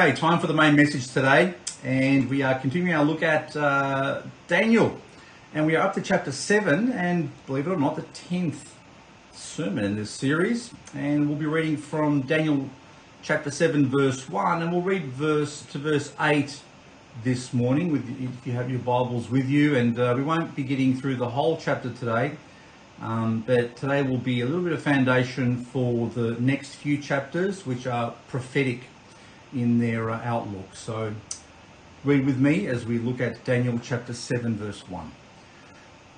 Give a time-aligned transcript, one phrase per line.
[0.00, 1.52] Okay, time for the main message today,
[1.84, 4.98] and we are continuing our look at uh, Daniel,
[5.52, 8.74] and we are up to chapter seven, and believe it or not, the tenth
[9.30, 12.66] sermon in this series, and we'll be reading from Daniel
[13.22, 16.62] chapter seven, verse one, and we'll read verse to verse eight
[17.22, 17.92] this morning.
[17.92, 21.16] With if you have your Bibles with you, and uh, we won't be getting through
[21.16, 22.38] the whole chapter today.
[23.02, 27.66] Um, but today will be a little bit of foundation for the next few chapters,
[27.66, 28.84] which are prophetic
[29.54, 30.74] in their uh, outlook.
[30.74, 31.14] So
[32.04, 35.12] read with me as we look at Daniel chapter 7, verse 1.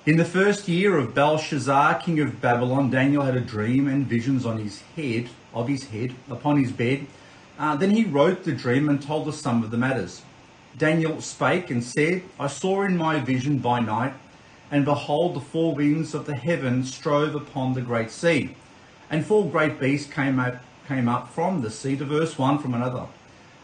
[0.05, 4.45] In the first year of Belshazzar, king of Babylon, Daniel had a dream and visions
[4.45, 7.07] on his head, of his head, upon his bed.
[7.57, 10.21] Uh, then he wrote the dream and told us some of the matters.
[10.77, 14.13] Daniel spake and said, I saw in my vision by night
[14.73, 18.55] and behold, the four winds of the heaven strove upon the great sea.
[19.07, 23.05] And four great beasts came up, came up from the sea, diverse one from another.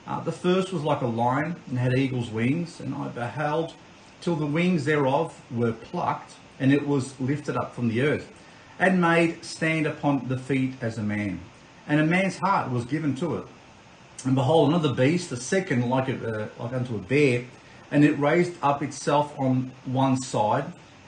[0.09, 3.73] Uh, the first was like a lion and had eagle's wings, and I beheld
[4.21, 8.27] till the wings thereof were plucked, and it was lifted up from the earth,
[8.80, 11.40] and made stand upon the feet as a man.
[11.87, 13.46] And a man's heart was given to it.
[14.26, 17.46] And behold, another beast, the second like, a, uh, like unto a bear,
[17.91, 20.65] and it raised up itself on one side,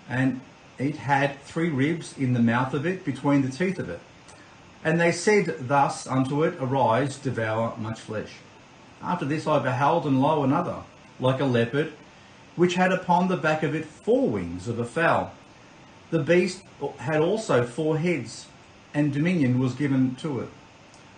[0.10, 0.42] and
[0.78, 4.00] it had three ribs in the mouth of it, between the teeth of it.
[4.84, 8.32] And they said thus unto it, Arise, devour much flesh.
[9.04, 10.78] After this I beheld, and lo, another,
[11.20, 11.94] like a leopard,
[12.56, 15.34] which had upon the back of it four wings of a fowl.
[16.10, 16.64] The beast
[16.98, 18.48] had also four heads,
[18.94, 20.50] and dominion was given to it.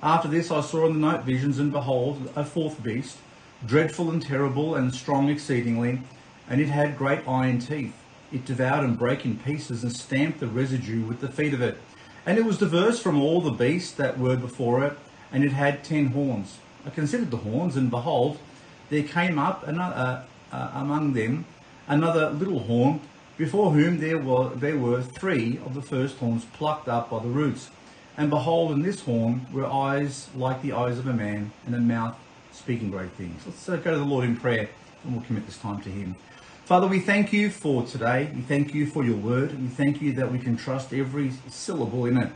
[0.01, 3.17] After this I saw in the night visions, and behold, a fourth beast,
[3.65, 6.01] dreadful and terrible, and strong exceedingly,
[6.49, 7.93] and it had great iron teeth
[8.33, 11.77] it devoured and brake in pieces and stamped the residue with the feet of it.
[12.25, 14.97] And it was diverse from all the beasts that were before it,
[15.31, 16.57] and it had ten horns.
[16.85, 18.37] I considered the horns, and behold,
[18.89, 19.95] there came up another,
[20.51, 21.45] uh, uh, among them
[21.87, 23.01] another little horn,
[23.37, 27.29] before whom there were, there were three of the first horns plucked up by the
[27.29, 27.69] roots.
[28.15, 31.79] And behold, in this horn were eyes like the eyes of a man, and a
[31.79, 32.15] mouth
[32.51, 33.41] speaking great things.
[33.45, 34.69] Let's uh, go to the Lord in prayer,
[35.03, 36.15] and we'll commit this time to Him.
[36.65, 38.31] Father, we thank you for today.
[38.33, 39.59] We thank you for your word.
[39.59, 42.29] We thank you that we can trust every syllable in it.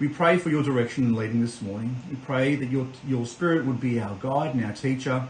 [0.00, 1.94] We pray for your direction and leading this morning.
[2.10, 5.28] We pray that your, your spirit would be our guide and our teacher.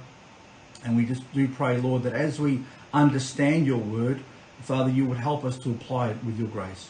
[0.85, 2.63] And we just do pray, Lord, that as we
[2.95, 4.21] understand your word,
[4.63, 6.89] Father, you would help us to apply it with your grace.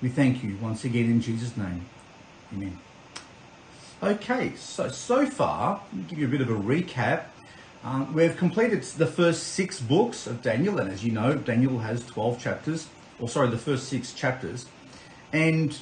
[0.00, 1.84] We thank you once again in Jesus' name.
[2.54, 2.78] Amen.
[4.02, 7.24] Okay, so so far, let me give you a bit of a recap
[7.86, 12.04] um, we've completed the first six books of Daniel, and as you know, Daniel has
[12.06, 12.88] 12 chapters,
[13.20, 14.66] or sorry, the first six chapters.
[15.32, 15.78] And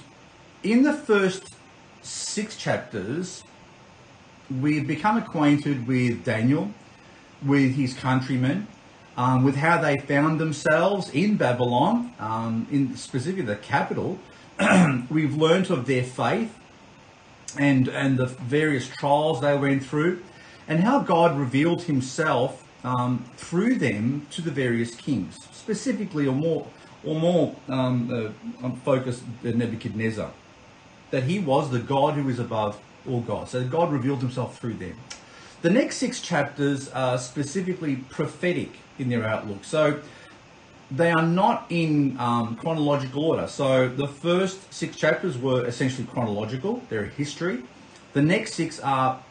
[0.65, 1.55] in the first
[2.03, 3.45] six chapters,
[4.61, 6.71] we've become acquainted with Daniel,
[7.45, 8.67] with his countrymen,
[9.17, 14.19] um, with how they found themselves in Babylon, um, in specifically the capital.
[15.11, 16.59] we've learnt of their faith
[17.59, 20.23] and and the various trials they went through
[20.67, 26.67] and how God revealed himself um, through them to the various kings, specifically or more
[27.05, 28.33] or more um,
[28.63, 30.31] uh, focused Nebuchadnezzar,
[31.15, 32.77] that he was the God who is above
[33.09, 33.53] all gods.
[33.53, 34.97] So God revealed himself through them.
[35.63, 39.63] The next six chapters are specifically prophetic in their outlook.
[39.63, 40.01] So
[40.91, 43.47] they are not in um, chronological order.
[43.47, 47.63] So the first six chapters were essentially chronological, they're a history.
[48.13, 49.23] The next six are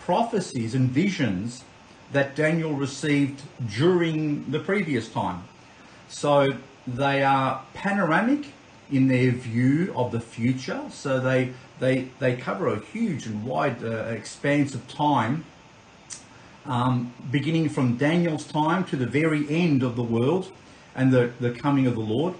[0.00, 1.64] prophecies and visions
[2.12, 3.40] that Daniel received
[3.74, 5.44] during the previous time.
[6.10, 6.46] So
[6.86, 8.52] they are panoramic
[8.90, 10.82] in their view of the future.
[10.90, 15.44] So they they they cover a huge and wide uh, expanse of time,
[16.66, 20.52] um, beginning from Daniel's time to the very end of the world
[20.94, 22.34] and the the coming of the Lord.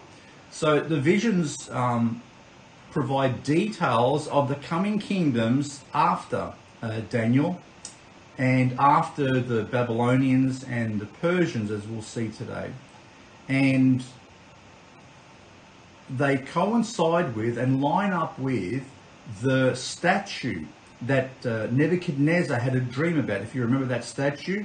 [0.50, 2.22] So the visions um,
[2.91, 7.60] provide details of the coming kingdoms after uh, Daniel,
[8.38, 12.70] and after the Babylonians and the Persians, as we'll see today.
[13.49, 14.02] And
[16.10, 18.82] they coincide with and line up with
[19.43, 20.64] the statue
[21.02, 23.43] that uh, Nebuchadnezzar had a dream about.
[23.43, 24.64] If you remember that statue,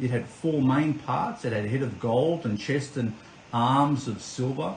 [0.00, 1.44] it had four main parts.
[1.44, 3.12] It had a head of gold and chest and
[3.52, 4.74] arms of silver.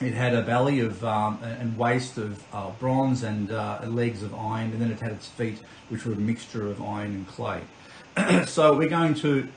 [0.00, 4.34] It had a belly of um, and waist of uh, bronze and uh, legs of
[4.34, 5.58] iron, and then it had its feet,
[5.88, 7.62] which were a mixture of iron and clay.
[8.46, 9.48] so we're going to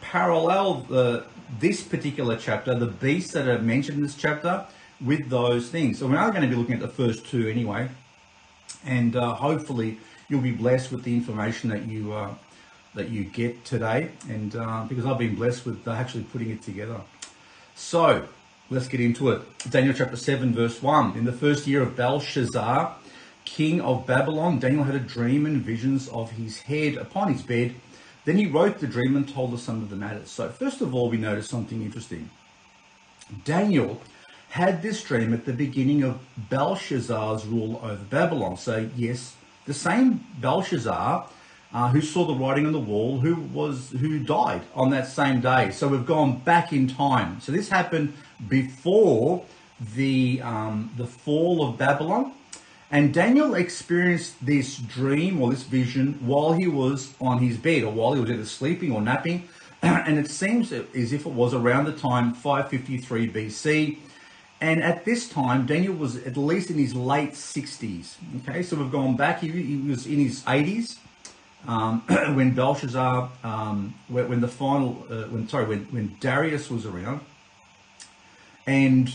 [0.00, 1.24] parallel the,
[1.58, 4.64] this particular chapter, the beasts that are mentioned in this chapter,
[5.00, 5.98] with those things.
[5.98, 7.88] So we are going to be looking at the first two anyway,
[8.84, 9.98] and uh, hopefully
[10.28, 12.34] you'll be blessed with the information that you uh,
[12.94, 16.62] that you get today, and uh, because I've been blessed with uh, actually putting it
[16.62, 17.00] together.
[17.74, 18.26] So
[18.70, 19.42] let's get into it.
[19.70, 21.16] Daniel chapter 7, verse 1.
[21.16, 22.96] In the first year of Belshazzar,
[23.44, 27.74] king of Babylon, Daniel had a dream and visions of his head upon his bed.
[28.24, 30.30] Then he wrote the dream and told the son of the matters.
[30.30, 32.30] So, first of all, we notice something interesting.
[33.44, 34.00] Daniel
[34.50, 36.18] had this dream at the beginning of
[36.48, 38.56] Belshazzar's rule over Babylon.
[38.56, 39.34] So, yes,
[39.66, 41.28] the same Belshazzar
[41.72, 45.40] uh, who saw the writing on the wall, who was who died on that same
[45.40, 45.70] day.
[45.70, 47.40] So we've gone back in time.
[47.40, 48.14] So this happened
[48.48, 49.44] before
[49.94, 52.32] the um, the fall of Babylon,
[52.90, 57.92] and Daniel experienced this dream or this vision while he was on his bed, or
[57.92, 59.48] while he was either sleeping or napping.
[59.80, 63.98] And it seems as if it was around the time 553 BC.
[64.60, 68.16] And at this time, Daniel was at least in his late 60s.
[68.38, 69.40] Okay, so we've gone back.
[69.40, 70.96] He, he was in his 80s
[71.66, 72.00] um,
[72.34, 77.20] when Belshazzar, um, when, when, the final, uh, when sorry, when, when Darius was around,
[78.66, 79.12] and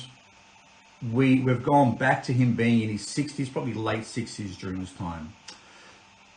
[1.12, 4.94] we we've gone back to him being in his 60s, probably late 60s during this
[4.94, 5.34] time.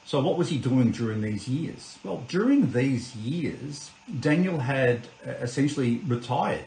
[0.05, 1.99] So what was he doing during these years?
[2.05, 6.65] Well, during these years, Daniel had uh, essentially retired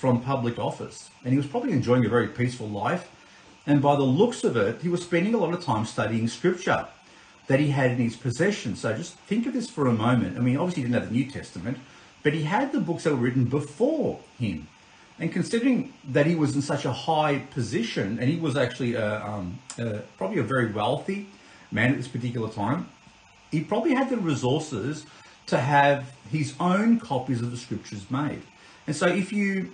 [0.00, 3.10] from public office, and he was probably enjoying a very peaceful life.
[3.66, 6.86] And by the looks of it, he was spending a lot of time studying scripture
[7.48, 8.76] that he had in his possession.
[8.76, 10.38] So just think of this for a moment.
[10.38, 11.76] I mean, obviously he didn't have the New Testament,
[12.22, 14.68] but he had the books that were written before him.
[15.18, 19.22] And considering that he was in such a high position, and he was actually a,
[19.22, 21.26] um, a, probably a very wealthy
[21.70, 22.88] man at this particular time,
[23.50, 25.04] he probably had the resources
[25.48, 28.42] to have his own copies of the scriptures made.
[28.86, 29.72] And so if you,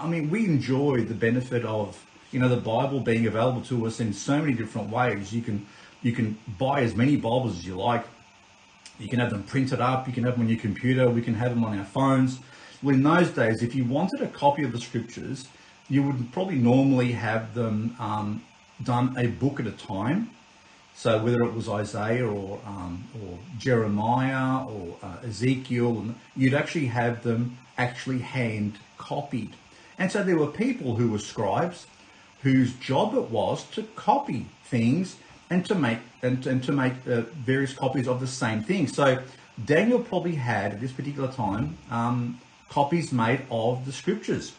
[0.00, 4.00] I mean, we enjoy the benefit of, you know, the Bible being available to us
[4.00, 5.32] in so many different ways.
[5.32, 5.66] You can
[6.02, 8.04] you can buy as many Bibles as you like.
[8.98, 10.06] You can have them printed up.
[10.06, 11.08] You can have them on your computer.
[11.08, 12.40] We can have them on our phones.
[12.82, 15.48] Well, in those days, if you wanted a copy of the scriptures,
[15.88, 18.44] you would probably normally have them um,
[18.82, 20.30] done a book at a time.
[20.94, 27.22] So whether it was Isaiah or um, or Jeremiah or uh, Ezekiel, you'd actually have
[27.22, 29.54] them actually hand copied.
[29.98, 31.86] And so there were people who were scribes
[32.42, 35.16] whose job it was to copy things
[35.50, 38.86] and to make and, and to make uh, various copies of the same thing.
[38.86, 39.22] So
[39.64, 44.52] Daniel probably had at this particular time um, copies made of the scriptures.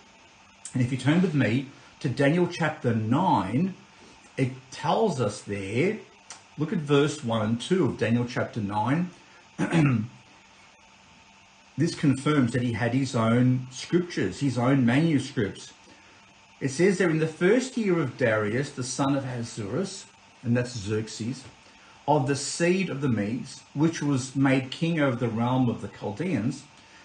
[0.73, 1.67] And if you turn with me
[1.99, 3.73] to Daniel chapter 9,
[4.37, 5.97] it tells us there,
[6.57, 9.09] look at verse 1 and 2 of Daniel chapter 9.
[11.77, 15.74] this confirms that he had his own scriptures, his own manuscripts.
[16.62, 20.06] It says there in the first year of Darius, the son of Ahasuerus,
[20.42, 21.44] and that's Xerxes,
[22.07, 25.89] of the seed of the Medes, which was made king over the realm of the
[25.89, 26.63] Chaldeans,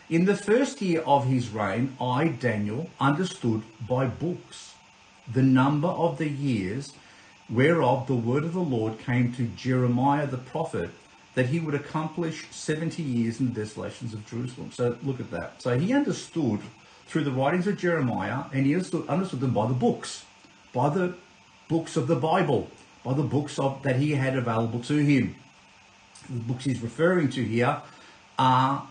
[0.08, 4.74] in the first year of his reign, I, Daniel, understood by books
[5.32, 6.92] the number of the years
[7.48, 10.90] whereof the word of the Lord came to Jeremiah the prophet,
[11.34, 14.70] that he would accomplish 70 years in the desolations of Jerusalem.
[14.72, 15.62] So look at that.
[15.62, 16.60] So he understood
[17.06, 20.24] through the writings of Jeremiah, and he understood, understood them by the books,
[20.72, 21.14] by the
[21.68, 22.68] books of the Bible
[23.04, 25.34] by the books of, that he had available to him.
[26.28, 27.80] The books he's referring to here
[28.38, 28.86] are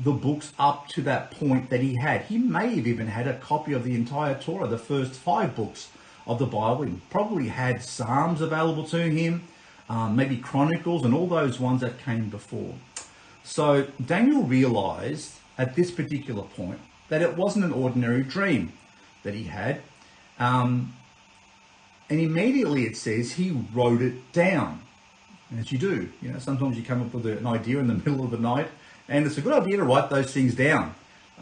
[0.00, 2.22] the books up to that point that he had.
[2.22, 5.90] He may have even had a copy of the entire Torah, the first five books
[6.26, 6.84] of the Bible.
[6.84, 9.46] He probably had Psalms available to him,
[9.88, 12.74] um, maybe Chronicles, and all those ones that came before.
[13.44, 18.72] So Daniel realized at this particular point that it wasn't an ordinary dream
[19.22, 19.80] that he had.
[20.38, 20.94] Um,
[22.08, 24.80] and immediately it says he wrote it down.
[25.58, 26.08] As you do.
[26.22, 28.68] You know, sometimes you come up with an idea in the middle of the night,
[29.08, 30.94] and it's a good idea to write those things down.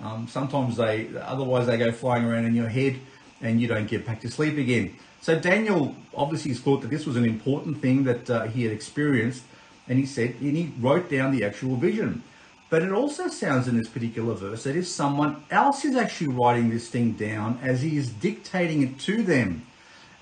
[0.03, 2.99] Um, sometimes they, otherwise, they go flying around in your head,
[3.41, 4.95] and you don't get back to sleep again.
[5.21, 8.73] So Daniel obviously has thought that this was an important thing that uh, he had
[8.73, 9.43] experienced,
[9.89, 12.23] and he said, and he wrote down the actual vision.
[12.71, 16.71] But it also sounds in this particular verse that if someone else is actually writing
[16.71, 19.67] this thing down as he is dictating it to them,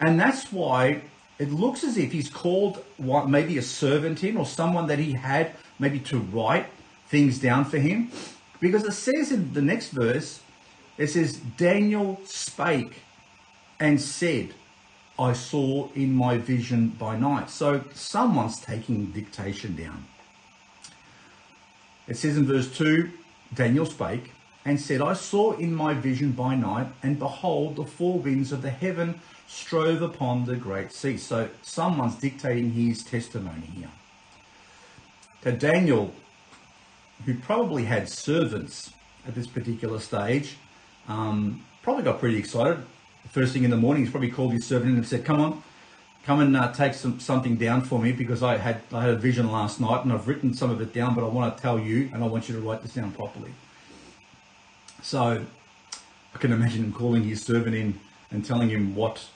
[0.00, 1.02] and that's why
[1.38, 5.52] it looks as if he's called maybe a servant in or someone that he had
[5.78, 6.66] maybe to write
[7.08, 8.10] things down for him.
[8.60, 10.40] Because it says in the next verse,
[10.96, 13.02] it says, Daniel spake
[13.80, 14.54] and said,
[15.18, 17.50] I saw in my vision by night.
[17.50, 20.06] So someone's taking dictation down.
[22.06, 23.10] It says in verse 2
[23.54, 24.32] Daniel spake
[24.64, 28.62] and said, I saw in my vision by night, and behold, the four winds of
[28.62, 31.16] the heaven strove upon the great sea.
[31.16, 33.90] So someone's dictating his testimony here.
[35.42, 36.12] So Daniel
[37.24, 38.92] who probably had servants
[39.26, 40.56] at this particular stage,
[41.08, 42.78] um, probably got pretty excited.
[43.30, 45.62] First thing in the morning, he's probably called his servant in and said, "Come on,
[46.24, 49.16] come and uh, take some something down for me because I had I had a
[49.16, 51.78] vision last night and I've written some of it down, but I want to tell
[51.78, 53.52] you and I want you to write this down properly."
[55.02, 55.44] So
[56.34, 59.26] I can imagine him calling his servant in and telling him what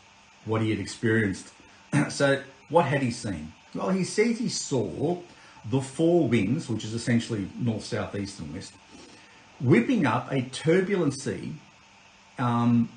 [0.45, 1.53] what he had experienced.
[2.09, 3.53] so what had he seen?
[3.75, 5.19] Well, he says he saw
[5.65, 8.73] the four winds, which is essentially north, south, east, and west,
[9.61, 11.55] whipping up a turbulent sea,
[12.39, 12.89] um,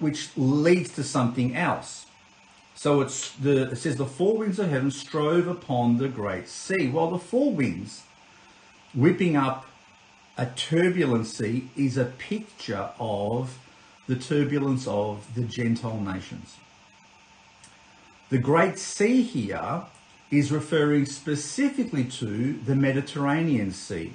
[0.00, 2.06] which leads to something else.
[2.74, 6.88] So it's the it says the four winds of heaven strove upon the great sea.
[6.88, 8.02] Well, the four winds
[8.94, 9.66] whipping up
[10.36, 13.58] a turbulent sea is a picture of
[14.06, 16.56] the turbulence of the Gentile nations.
[18.30, 19.82] The Great Sea here
[20.30, 24.14] is referring specifically to the Mediterranean Sea.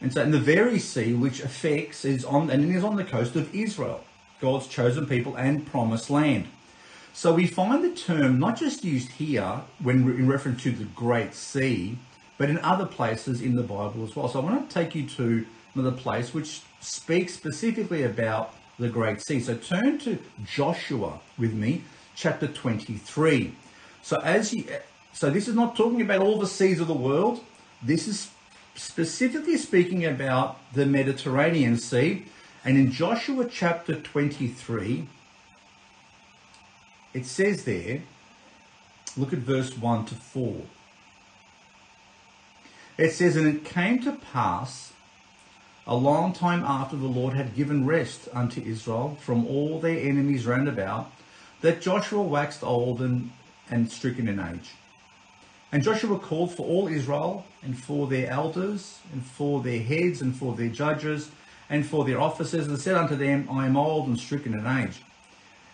[0.00, 3.36] And so, in the very sea which affects is on and is on the coast
[3.36, 4.02] of Israel,
[4.40, 6.46] God's chosen people and promised land.
[7.12, 11.34] So we find the term not just used here when in reference to the Great
[11.34, 11.98] Sea,
[12.38, 14.28] but in other places in the Bible as well.
[14.28, 15.44] So I want to take you to
[15.74, 19.40] another place which speaks specifically about the Great Sea.
[19.40, 21.82] So turn to Joshua with me,
[22.14, 23.52] chapter 23.
[24.02, 24.64] So as you,
[25.12, 27.44] so this is not talking about all the seas of the world.
[27.82, 28.30] This is
[28.74, 32.24] specifically speaking about the Mediterranean Sea.
[32.64, 35.06] And in Joshua chapter 23,
[37.14, 38.02] it says there,
[39.16, 40.56] look at verse 1 to 4.
[42.98, 44.92] It says, And it came to pass
[45.86, 50.46] a long time after the Lord had given rest unto Israel from all their enemies
[50.46, 51.10] round about,
[51.62, 53.30] that Joshua waxed old and,
[53.70, 54.72] and stricken in age.
[55.72, 60.36] And Joshua called for all Israel, and for their elders, and for their heads, and
[60.36, 61.30] for their judges,
[61.70, 65.00] and for their officers, and said unto them, I am old and stricken in age.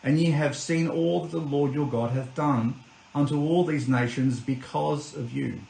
[0.05, 2.75] And ye have seen all that the Lord your God hath done
[3.15, 5.61] unto all these nations because of you.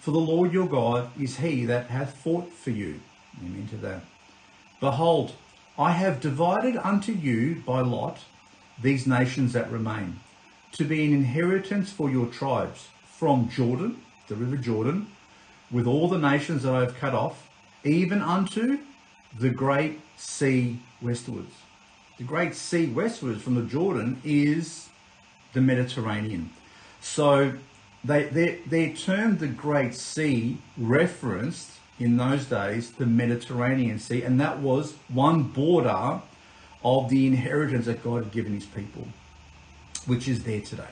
[0.00, 3.00] For the Lord your God is he that hath fought for you.
[3.42, 4.02] Amen to that.
[4.78, 5.32] Behold,
[5.76, 8.20] I have divided unto you by lot
[8.80, 10.20] these nations that remain,
[10.72, 15.08] to be an inheritance for your tribes, from Jordan, the river Jordan,
[15.70, 17.48] with all the nations that I have cut off,
[17.84, 18.78] even unto
[19.38, 21.52] the great sea westwards.
[22.18, 24.88] The great sea westwards from the Jordan is
[25.52, 26.50] the Mediterranean.
[27.00, 27.52] So
[28.04, 34.40] they, they, they're termed the Great Sea, referenced in those days the Mediterranean Sea, and
[34.40, 36.20] that was one border
[36.84, 39.08] of the inheritance that God had given his people,
[40.06, 40.84] which is there today.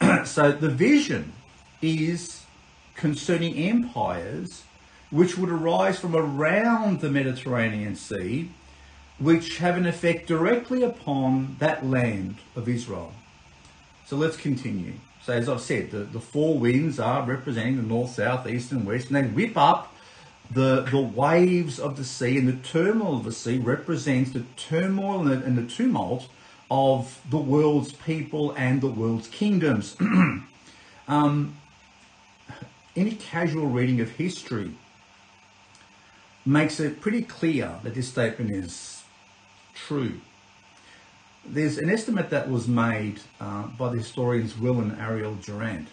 [0.24, 1.32] so the vision
[1.80, 2.42] is
[2.94, 4.64] concerning empires
[5.10, 8.50] which would arise from around the Mediterranean Sea,
[9.18, 13.12] which have an effect directly upon that land of Israel.
[14.06, 14.94] So let's continue.
[15.22, 18.86] So as I've said, the, the four winds are representing the north, south, east, and
[18.86, 19.94] west, and they whip up
[20.50, 25.20] the the waves of the sea, and the turmoil of the sea represents the turmoil
[25.20, 26.28] and the, and the tumult
[26.70, 29.96] of the world's people and the world's kingdoms.
[31.08, 31.54] um,
[32.96, 34.72] any casual reading of history
[36.48, 39.02] makes it pretty clear that this statement is
[39.74, 40.20] true
[41.50, 45.86] there's an estimate that was made uh, by the historians Will and Ariel Durant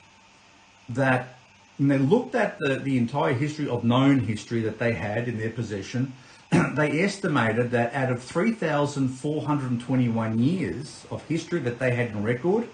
[0.89, 1.37] that
[1.77, 5.37] when they looked at the, the entire history of known history that they had in
[5.37, 6.13] their possession,
[6.75, 12.69] they estimated that out of 3,421 years of history that they had in record,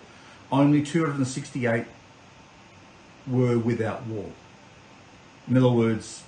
[0.51, 1.85] only 268
[3.27, 4.29] were without war.
[5.47, 6.21] In other words,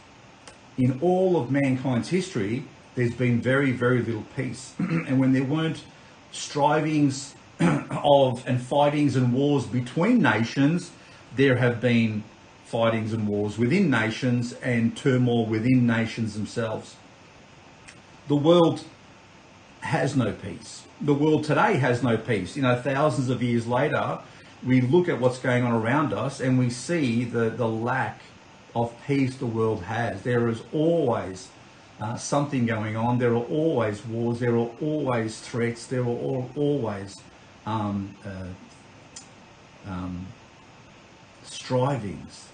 [0.78, 2.64] in all of mankind's history,
[2.96, 4.74] there's been very, very little peace.
[4.80, 5.84] and when there weren't
[6.32, 10.92] strivings of and fightings and wars between nations,
[11.36, 12.24] there have been
[12.66, 16.96] fightings and wars within nations and turmoil within nations themselves.
[18.28, 18.84] The world
[19.82, 20.84] has no peace.
[21.02, 22.56] The world today has no peace.
[22.56, 24.20] You know, thousands of years later,
[24.66, 28.22] we look at what's going on around us and we see the, the lack
[28.76, 30.22] of peace the world has.
[30.22, 31.50] There is always
[32.02, 33.20] uh, something going on.
[33.20, 34.40] There are always wars.
[34.40, 35.86] There are always threats.
[35.86, 37.22] There are all, always
[37.66, 40.26] um, uh, um,
[41.44, 42.48] strivings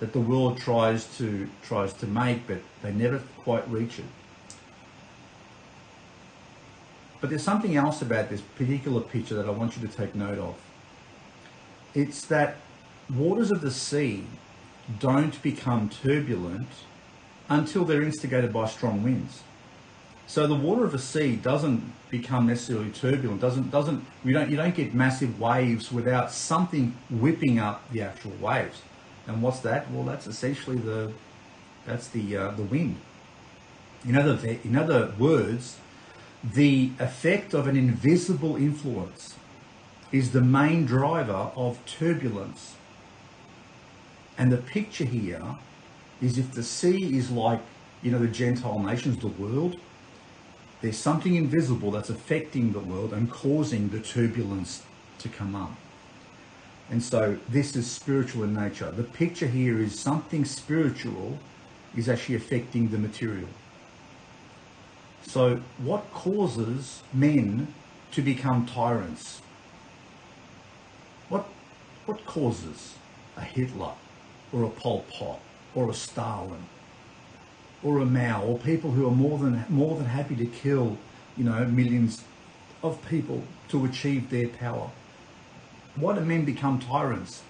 [0.00, 4.04] that the world tries to tries to make, but they never quite reach it.
[7.20, 10.38] But there's something else about this particular picture that I want you to take note
[10.38, 10.56] of.
[11.94, 12.56] It's that
[13.14, 14.24] waters of the sea
[14.98, 16.68] don't become turbulent
[17.48, 19.42] until they're instigated by strong winds.
[20.26, 23.40] So the water of a sea doesn't become necessarily turbulent.
[23.40, 28.32] Doesn't doesn't we don't you don't get massive waves without something whipping up the actual
[28.40, 28.80] waves.
[29.26, 29.90] And what's that?
[29.90, 31.12] Well, that's essentially the
[31.86, 32.96] that's the uh, the wind.
[34.06, 35.76] In other in other words,
[36.42, 39.34] the effect of an invisible influence
[40.10, 42.74] is the main driver of turbulence.
[44.38, 45.42] And the picture here
[46.20, 47.60] is if the sea is like,
[48.02, 49.76] you know, the Gentile nations, the world,
[50.80, 54.82] there's something invisible that's affecting the world and causing the turbulence
[55.18, 55.72] to come up.
[56.90, 58.90] And so this is spiritual in nature.
[58.90, 61.38] The picture here is something spiritual
[61.96, 63.48] is actually affecting the material.
[65.22, 67.72] So, what causes men
[68.10, 69.40] to become tyrants?
[71.28, 71.46] What,
[72.06, 72.94] what causes
[73.36, 73.92] a Hitler
[74.52, 75.40] or a Pol Pot
[75.74, 76.64] or a Stalin
[77.82, 80.96] or a Mao or people who are more than, more than happy to kill,
[81.36, 82.22] you know, millions
[82.82, 84.90] of people to achieve their power?
[85.96, 87.42] Why do men become tyrants?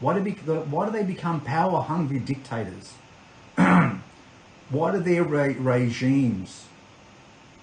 [0.00, 2.94] Why do, be, why do they become power hungry dictators?
[3.56, 6.64] why do their re- regimes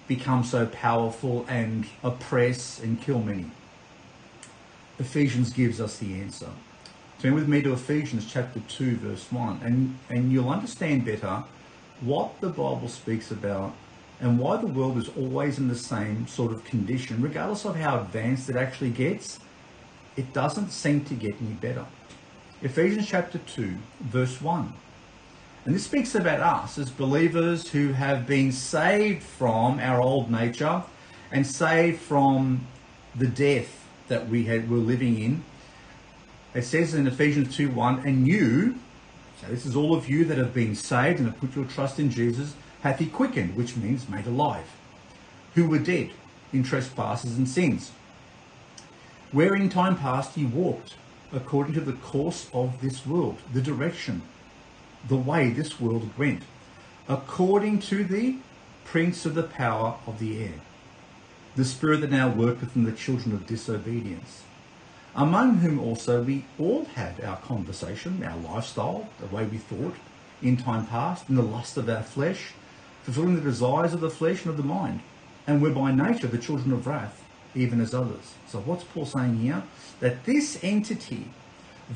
[0.08, 3.50] become so powerful and oppress and kill many?
[4.98, 6.48] Ephesians gives us the answer.
[7.20, 11.44] Turn with me to Ephesians chapter 2, verse 1, and, and you'll understand better
[12.00, 13.74] what the Bible speaks about
[14.20, 18.00] and why the world is always in the same sort of condition, regardless of how
[18.00, 19.38] advanced it actually gets,
[20.16, 21.84] it doesn't seem to get any better.
[22.62, 24.72] Ephesians chapter 2, verse 1.
[25.66, 30.82] And this speaks about us as believers who have been saved from our old nature
[31.32, 32.66] and saved from
[33.14, 35.44] the death that we had, were living in.
[36.52, 38.76] It says in Ephesians 2 1, and you,
[39.40, 42.00] so this is all of you that have been saved and have put your trust
[42.00, 44.66] in Jesus, hath he quickened, which means made alive,
[45.54, 46.10] who were dead
[46.52, 47.92] in trespasses and sins,
[49.30, 50.94] where in time past ye walked
[51.32, 54.22] according to the course of this world, the direction
[55.08, 56.42] the way this world went,
[57.08, 58.36] according to the
[58.84, 60.60] prince of the power of the air,
[61.56, 64.42] the spirit that now worketh in the children of disobedience,
[65.20, 69.94] among whom also we all had our conversation, our lifestyle, the way we thought
[70.40, 72.52] in time past, in the lust of our flesh,
[73.02, 75.00] fulfilling the desires of the flesh and of the mind,
[75.46, 77.22] and were by nature the children of wrath,
[77.54, 78.32] even as others.
[78.48, 79.62] So what's Paul saying here?
[80.00, 81.26] That this entity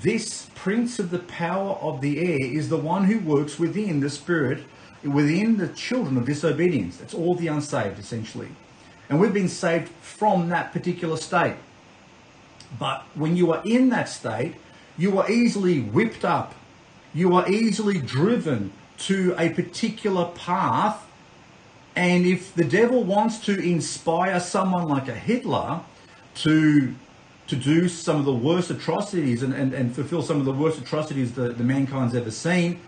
[0.02, 4.10] this prince of the power of the air is the one who works within the
[4.10, 4.64] spirit,
[5.04, 6.96] within the children of disobedience.
[6.96, 8.48] That's all the unsaved, essentially.
[9.08, 11.54] And we've been saved from that particular state.
[12.78, 14.54] But when you are in that state,
[14.96, 16.54] you are easily whipped up.
[17.12, 21.06] You are easily driven to a particular path.
[21.96, 25.80] And if the devil wants to inspire someone like a Hitler
[26.37, 26.94] to
[27.46, 30.78] to do some of the worst atrocities and, and, and fulfill some of the worst
[30.78, 32.80] atrocities that the mankind's ever seen,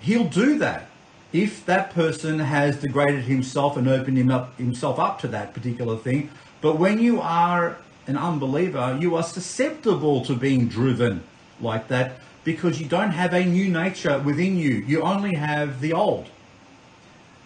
[0.00, 0.90] he'll do that
[1.32, 5.96] if that person has degraded himself and opened him up, himself up to that particular
[5.96, 6.28] thing.
[6.60, 7.78] But when you are
[8.10, 11.22] an unbeliever, you are susceptible to being driven
[11.60, 14.84] like that because you don't have a new nature within you.
[14.86, 16.28] You only have the old.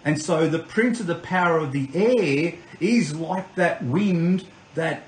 [0.04, 5.04] And so the prince of the power of the air is like that wind that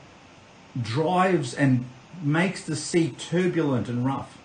[0.81, 1.85] drives and
[2.23, 4.37] makes the sea turbulent and rough.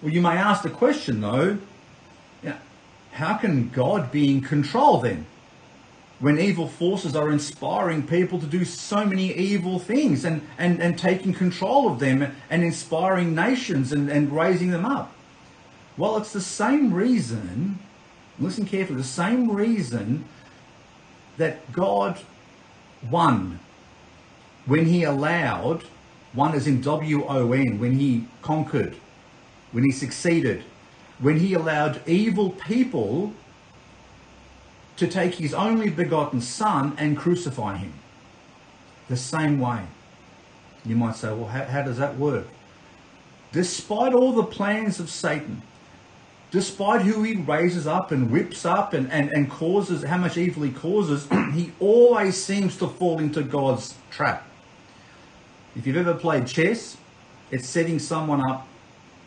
[0.00, 1.58] Well, you may ask the question though,
[3.12, 5.26] how can God be in control then?
[6.22, 10.96] When evil forces are inspiring people to do so many evil things and, and, and
[10.96, 15.12] taking control of them and inspiring nations and, and raising them up.
[15.96, 17.80] Well, it's the same reason,
[18.38, 20.24] listen carefully, the same reason
[21.38, 22.20] that God
[23.10, 23.58] won
[24.64, 25.82] when he allowed,
[26.34, 28.94] one is in W O N, when he conquered,
[29.72, 30.62] when he succeeded,
[31.18, 33.34] when he allowed evil people
[34.96, 37.92] to take his only begotten son and crucify him.
[39.08, 39.82] The same way.
[40.84, 42.46] You might say, well, how, how does that work?
[43.52, 45.62] Despite all the plans of Satan,
[46.50, 50.62] despite who he raises up and whips up and, and, and causes, how much evil
[50.62, 54.46] he causes, he always seems to fall into God's trap.
[55.76, 56.96] If you've ever played chess,
[57.50, 58.66] it's setting someone up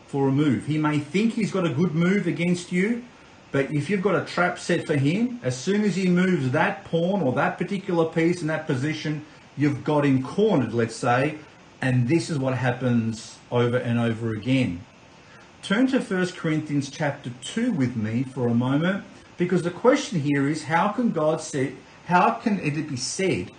[0.08, 0.66] for a move.
[0.66, 3.04] He may think he's got a good move against you,
[3.56, 6.84] but if you've got a trap set for him, as soon as he moves that
[6.84, 11.38] pawn or that particular piece in that position, you've got him cornered, let's say,
[11.82, 14.84] and this is what happens over and over again.
[15.64, 19.06] turn to 1 Corinthians chapter 2 with me for a moment
[19.38, 21.76] because the question here is how can God say
[22.08, 23.52] how can it be said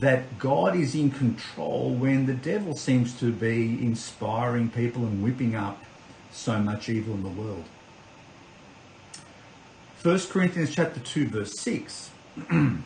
[0.00, 5.54] that God is in control when the devil seems to be inspiring people and whipping
[5.54, 5.80] up
[6.32, 7.66] so much evil in the world?
[10.04, 12.10] 1 Corinthians chapter 2 verse 6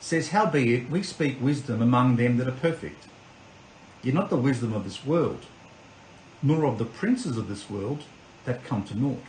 [0.00, 3.04] says, Howbeit we speak wisdom among them that are perfect,
[4.02, 5.44] yet not the wisdom of this world,
[6.42, 8.04] nor of the princes of this world
[8.46, 9.22] that come to naught.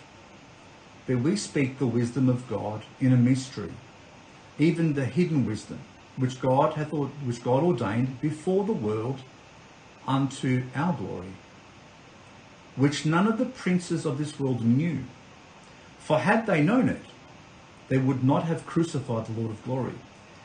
[1.05, 3.73] But we speak the wisdom of God in a mystery,
[4.57, 5.81] even the hidden wisdom,
[6.15, 9.19] which God hath which God ordained before the world
[10.07, 11.33] unto our glory,
[12.77, 15.03] which none of the princes of this world knew.
[16.11, 17.05] For had they known it,
[17.87, 19.93] they would not have crucified the Lord of glory.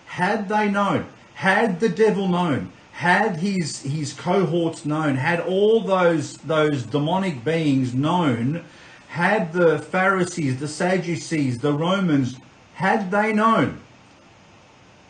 [0.07, 6.35] Had they known, had the devil known, had his his cohorts known, had all those
[6.35, 8.63] those demonic beings known,
[9.09, 12.37] had the Pharisees, the Sadducees, the Romans,
[12.75, 13.81] had they known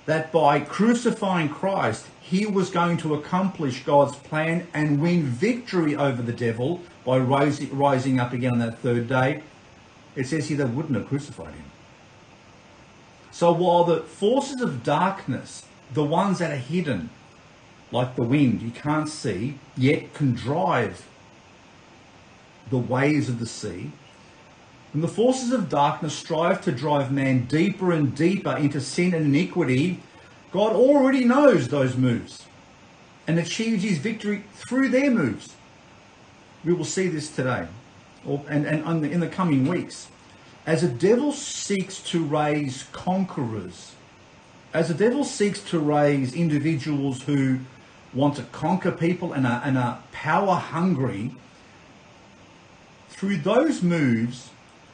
[0.07, 6.23] that by crucifying Christ, he was going to accomplish God's plan and win victory over
[6.23, 9.43] the devil by rising, rising up again on that third day,
[10.17, 11.71] it says here they wouldn't have crucified him.
[13.31, 17.11] So while the forces of darkness, the ones that are hidden,
[17.93, 21.07] like the wind, you can't see, yet can drive
[22.71, 23.93] the waves of the sea,
[24.95, 29.27] and the forces of darkness strive to drive man deeper and deeper into sin and
[29.27, 30.01] iniquity,
[30.51, 32.47] God already knows those moves
[33.27, 35.55] and achieves his victory through their moves.
[36.65, 37.69] We will see this today
[38.49, 40.09] and, and in the coming weeks.
[40.67, 43.95] As the devil seeks to raise conquerors,
[44.75, 47.61] as the devil seeks to raise individuals who
[48.13, 51.35] want to conquer people and are, and are power hungry,
[53.11, 54.51] through those moves,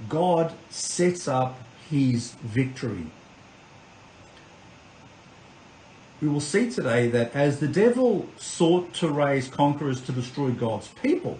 [0.08, 1.58] God sets up
[1.90, 3.06] his victory.
[6.20, 10.88] We will see today that as the devil sought to raise conquerors to destroy God's
[11.02, 11.38] people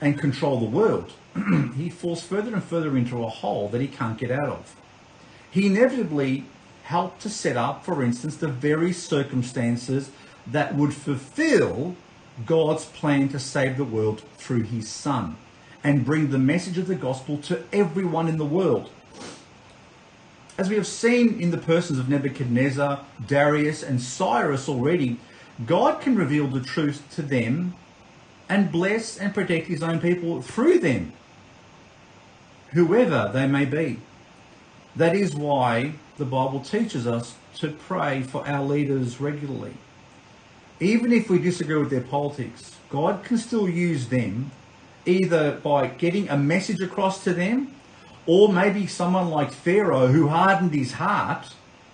[0.00, 1.12] and control the world,
[1.76, 4.76] he falls further and further into a hole that he can't get out of.
[5.50, 6.44] He inevitably
[6.84, 10.10] helped to set up, for instance, the very circumstances
[10.46, 11.96] that would fulfill
[12.44, 15.36] God's plan to save the world through his Son
[15.82, 18.90] and bring the message of the gospel to everyone in the world.
[20.58, 25.18] As we have seen in the persons of Nebuchadnezzar, Darius, and Cyrus already,
[25.64, 27.74] God can reveal the truth to them
[28.48, 31.12] and bless and protect his own people through them
[32.72, 33.98] whoever they may be.
[34.94, 39.74] That is why the Bible teaches us to pray for our leaders regularly.
[40.80, 44.50] Even if we disagree with their politics, God can still use them
[45.06, 47.74] either by getting a message across to them
[48.26, 51.46] or maybe someone like Pharaoh who hardened his heart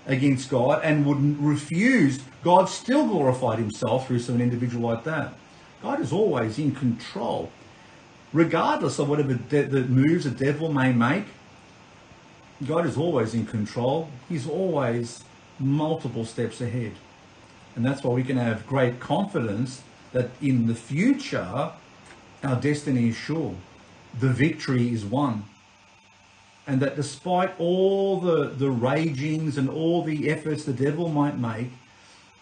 [0.06, 5.34] against God and would refuse, God still glorified himself through some individual like that.
[5.82, 7.50] God is always in control
[8.32, 11.24] regardless of whatever de- the moves the devil may make,
[12.66, 14.08] God is always in control.
[14.28, 15.24] He's always
[15.58, 16.92] multiple steps ahead.
[17.76, 21.72] And that's why we can have great confidence that in the future,
[22.42, 23.54] our destiny is sure.
[24.20, 25.44] The victory is won.
[26.66, 31.70] And that despite all the, the ragings and all the efforts the devil might make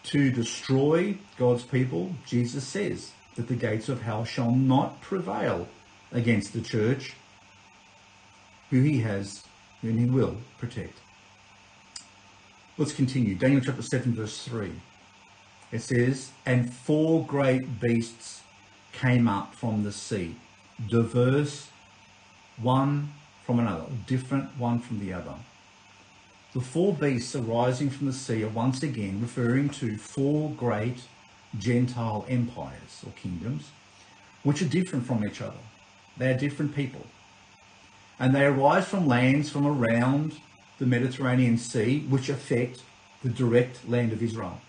[0.03, 5.67] to destroy God's people, Jesus says that the gates of hell shall not prevail
[6.11, 7.13] against the church
[8.69, 9.43] who he has
[9.81, 10.97] and he will protect.
[12.77, 13.35] Let's continue.
[13.35, 14.71] Daniel chapter 7, verse 3.
[15.71, 18.41] It says, And four great beasts
[18.93, 20.35] came up from the sea,
[20.89, 21.69] diverse
[22.57, 23.11] one
[23.45, 25.35] from another, different one from the other.
[26.53, 30.97] The four beasts arising from the sea are once again referring to four great
[31.57, 33.69] Gentile empires or kingdoms,
[34.43, 35.57] which are different from each other.
[36.17, 37.05] They are different people.
[38.19, 40.33] And they arise from lands from around
[40.79, 42.81] the Mediterranean Sea, which affect
[43.23, 44.59] the direct land of Israel.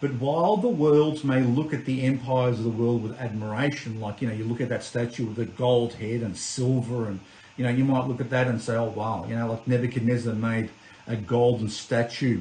[0.00, 4.22] But while the world may look at the empires of the world with admiration, like,
[4.22, 7.20] you know, you look at that statue with the gold head and silver, and,
[7.56, 10.34] you know, you might look at that and say, oh, wow, you know, like Nebuchadnezzar
[10.34, 10.70] made
[11.06, 12.40] a golden statue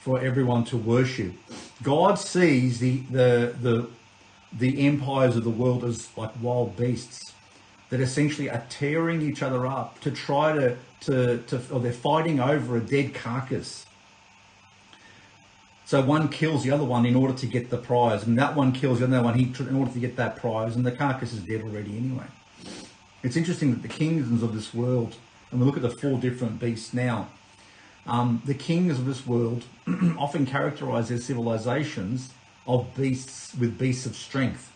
[0.00, 1.32] for everyone to worship.
[1.82, 3.88] God sees the, the, the,
[4.58, 7.32] the empires of the world as like wild beasts
[7.88, 12.40] that essentially are tearing each other up to try to, to, to or they're fighting
[12.40, 13.86] over a dead carcass.
[15.86, 18.70] So one kills the other one in order to get the prize, and that one
[18.70, 21.62] kills the other one in order to get that prize, and the carcass is dead
[21.62, 22.26] already anyway.
[23.24, 25.16] It's interesting that the kingdoms of this world,
[25.50, 27.28] and we look at the four different beasts now,
[28.06, 29.64] um, the kings of this world
[30.18, 32.30] often characterize their civilizations
[32.66, 34.72] of beasts with beasts of strength.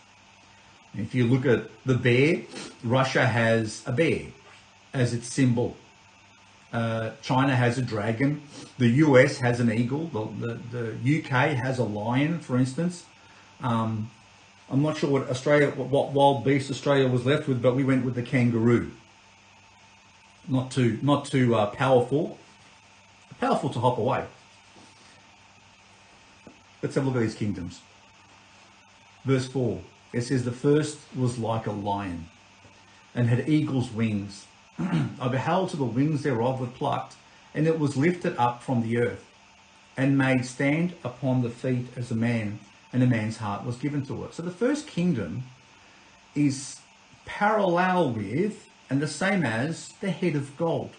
[0.97, 2.43] If you look at the bear,
[2.83, 4.27] Russia has a bear
[4.93, 5.75] as its symbol.
[6.71, 8.41] Uh, China has a dragon.
[8.77, 10.07] The US has an eagle.
[10.07, 13.05] The, the, the UK has a lion, for instance.
[13.61, 14.09] Um,
[14.69, 18.03] I'm not sure what Australia, what, wild beast Australia was left with, but we went
[18.03, 18.91] with the kangaroo.
[20.47, 22.37] Not too, not too uh, powerful,
[23.39, 24.25] powerful to hop away.
[26.81, 27.81] Let's have a look at these kingdoms.
[29.23, 29.81] Verse 4
[30.15, 32.27] it says, The first was like a lion
[33.13, 34.45] and had eagle's wings.
[34.79, 37.15] I beheld to the wings thereof were plucked,
[37.53, 39.25] and it was lifted up from the earth,
[39.97, 42.59] and made stand upon the feet as a man,
[42.93, 44.33] and a man's heart was given to it.
[44.33, 45.43] So the first kingdom
[46.33, 46.79] is
[47.25, 50.91] parallel with and the same as the head of gold,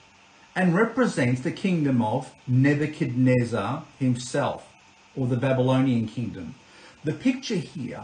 [0.57, 4.67] and represents the kingdom of Nebuchadnezzar himself,
[5.15, 6.55] or the Babylonian kingdom.
[7.05, 8.03] The picture here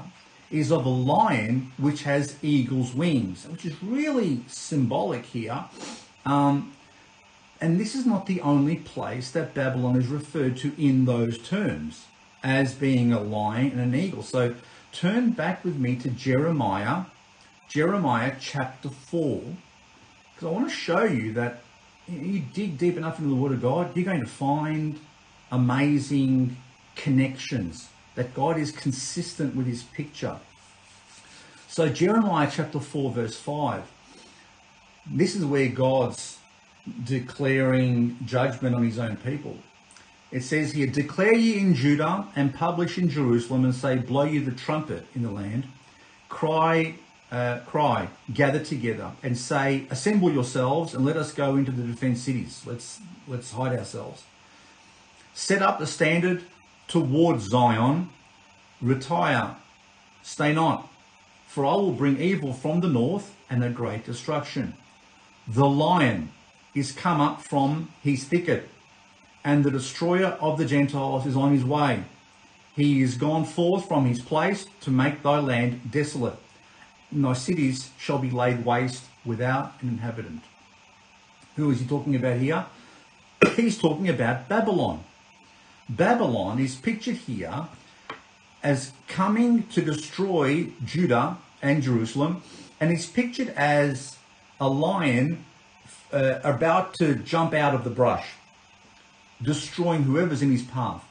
[0.50, 5.64] is of a lion which has eagle's wings, which is really symbolic here.
[6.26, 6.74] Um,
[7.58, 12.04] and this is not the only place that Babylon is referred to in those terms
[12.44, 14.22] as being a lion and an eagle.
[14.22, 14.54] So
[14.92, 17.04] turn back with me to Jeremiah,
[17.68, 19.40] Jeremiah chapter 4,
[20.34, 21.62] because I want to show you that
[22.08, 24.98] you dig deep enough into the Word of God, you're going to find
[25.50, 26.56] amazing
[26.96, 30.36] connections that God is consistent with his picture.
[31.68, 33.82] So, Jeremiah chapter 4, verse 5,
[35.10, 36.38] this is where God's
[37.04, 39.56] declaring judgment on his own people.
[40.30, 44.38] It says here, Declare ye in Judah and publish in Jerusalem and say, Blow ye
[44.38, 45.66] the trumpet in the land.
[46.28, 46.94] Cry,
[47.32, 52.20] uh, cry, gather together and say, Assemble yourselves and let us go into the defense
[52.20, 52.62] cities.
[52.66, 54.22] Let's, let's hide ourselves.
[55.34, 56.42] Set up the standard
[56.88, 58.10] towards Zion,
[58.82, 59.56] retire,
[60.22, 60.92] stay not,
[61.46, 64.74] for I will bring evil from the north and a great destruction.
[65.48, 66.30] The lion
[66.74, 68.68] is come up from his thicket,
[69.42, 72.04] and the destroyer of the Gentiles is on his way.
[72.76, 76.38] He is gone forth from his place to make thy land desolate,
[77.20, 80.42] thy cities shall be laid waste without an inhabitant.
[81.56, 82.64] Who is he talking about here?
[83.56, 85.04] He's talking about Babylon.
[85.88, 87.66] Babylon is pictured here
[88.62, 92.42] as coming to destroy Judah and Jerusalem,
[92.80, 94.16] and he's pictured as
[94.60, 95.44] a lion
[96.12, 98.26] uh, about to jump out of the brush,
[99.42, 101.04] destroying whoever's in his path.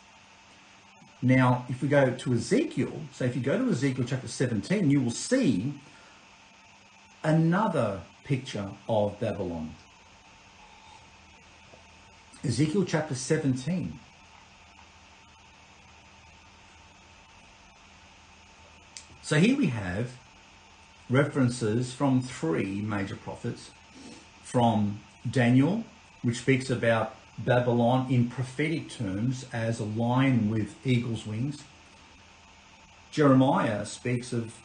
[1.21, 5.01] Now, if we go to Ezekiel, so if you go to Ezekiel chapter 17, you
[5.01, 5.73] will see
[7.23, 9.73] another picture of Babylon.
[12.43, 13.99] Ezekiel chapter 17.
[19.21, 20.11] So here we have
[21.09, 23.71] references from three major prophets
[24.43, 25.83] from Daniel,
[26.23, 31.63] which speaks about Babylon in prophetic terms as a lion with eagle's wings.
[33.11, 34.55] Jeremiah speaks of,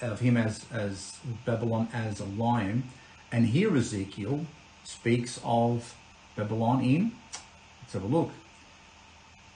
[0.00, 2.84] of him as, as Babylon as a lion.
[3.32, 4.46] And here Ezekiel
[4.84, 5.94] speaks of
[6.36, 7.12] Babylon in,
[7.82, 8.30] let's have a look,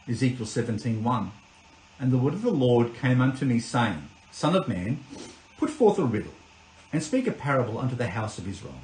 [0.08, 1.30] Ezekiel 17.1.
[2.00, 5.04] And the word of the Lord came unto me, saying, Son of man,
[5.58, 6.34] put forth a riddle,
[6.92, 8.80] and speak a parable unto the house of Israel,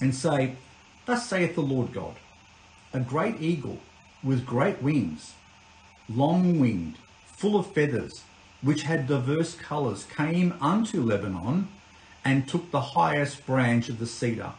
[0.00, 0.54] and say,
[1.06, 2.14] Thus saith the Lord God,
[2.92, 3.80] a great eagle
[4.22, 5.34] with great wings,
[6.08, 8.22] long winged, full of feathers,
[8.64, 11.68] which had diverse colours, came unto Lebanon
[12.24, 14.52] and took the highest branch of the cedar.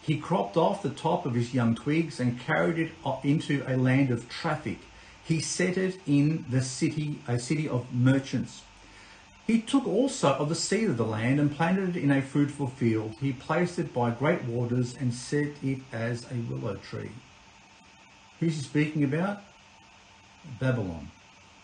[0.00, 4.10] He cropped off the top of his young twigs and carried it into a land
[4.10, 4.78] of traffic.
[5.22, 8.62] He set it in the city, a city of merchants.
[9.46, 12.68] He took also of the seed of the land and planted it in a fruitful
[12.68, 13.14] field.
[13.20, 17.10] He placed it by great waters and set it as a willow tree.
[18.40, 19.42] Who's he speaking about?
[20.58, 21.10] Babylon.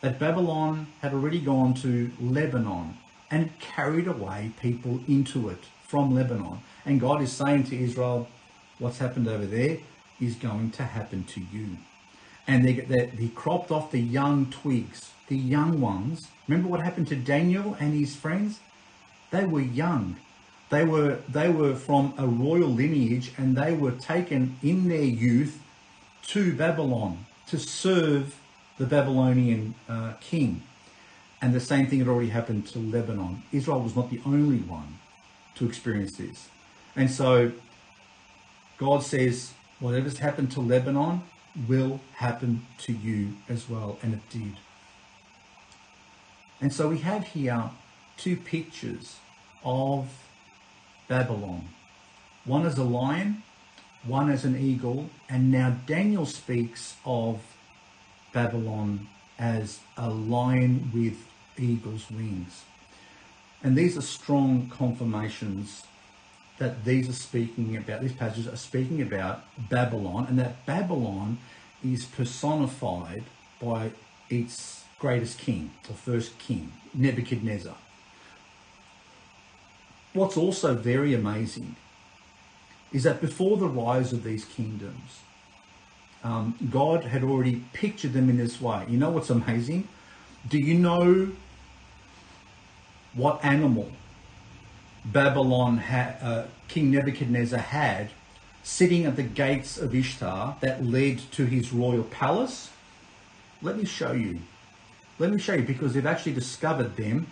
[0.02, 2.98] That Babylon had already gone to Lebanon
[3.30, 6.58] and carried away people into it from Lebanon.
[6.84, 8.28] And God is saying to Israel,
[8.78, 9.78] what's happened over there
[10.20, 11.78] is going to happen to you.
[12.46, 16.28] And they, they, he cropped off the young twigs the young ones.
[16.46, 18.60] Remember what happened to Daniel and his friends?
[19.30, 20.16] They were young.
[20.68, 25.58] They were they were from a royal lineage and they were taken in their youth
[26.28, 28.38] to Babylon to serve
[28.78, 30.62] the Babylonian uh, king.
[31.40, 33.42] And the same thing had already happened to Lebanon.
[33.52, 34.98] Israel was not the only one
[35.56, 36.48] to experience this.
[36.94, 37.52] And so
[38.78, 41.22] God says, whatever's happened to Lebanon
[41.68, 43.98] will happen to you as well.
[44.02, 44.56] And it did.
[46.60, 47.70] And so we have here
[48.16, 49.16] two pictures
[49.64, 50.08] of
[51.08, 51.68] Babylon.
[52.44, 53.42] One as a lion,
[54.04, 57.40] one as an eagle, and now Daniel speaks of
[58.32, 61.26] Babylon as a lion with
[61.58, 62.64] eagle's wings.
[63.62, 65.84] And these are strong confirmations
[66.58, 71.38] that these are speaking about, these passages are speaking about Babylon, and that Babylon
[71.84, 73.24] is personified
[73.60, 73.90] by
[74.30, 77.76] its greatest king, or first king, Nebuchadnezzar.
[80.12, 81.76] What's also very amazing
[82.92, 85.20] is that before the rise of these kingdoms,
[86.24, 88.84] um, God had already pictured them in this way.
[88.88, 89.88] You know what's amazing?
[90.48, 91.28] Do you know
[93.14, 93.90] what animal
[95.04, 98.10] Babylon had, uh, King Nebuchadnezzar had
[98.62, 102.70] sitting at the gates of Ishtar that led to his royal palace?
[103.60, 104.40] Let me show you.
[105.18, 107.26] Let me show you because they've actually discovered them.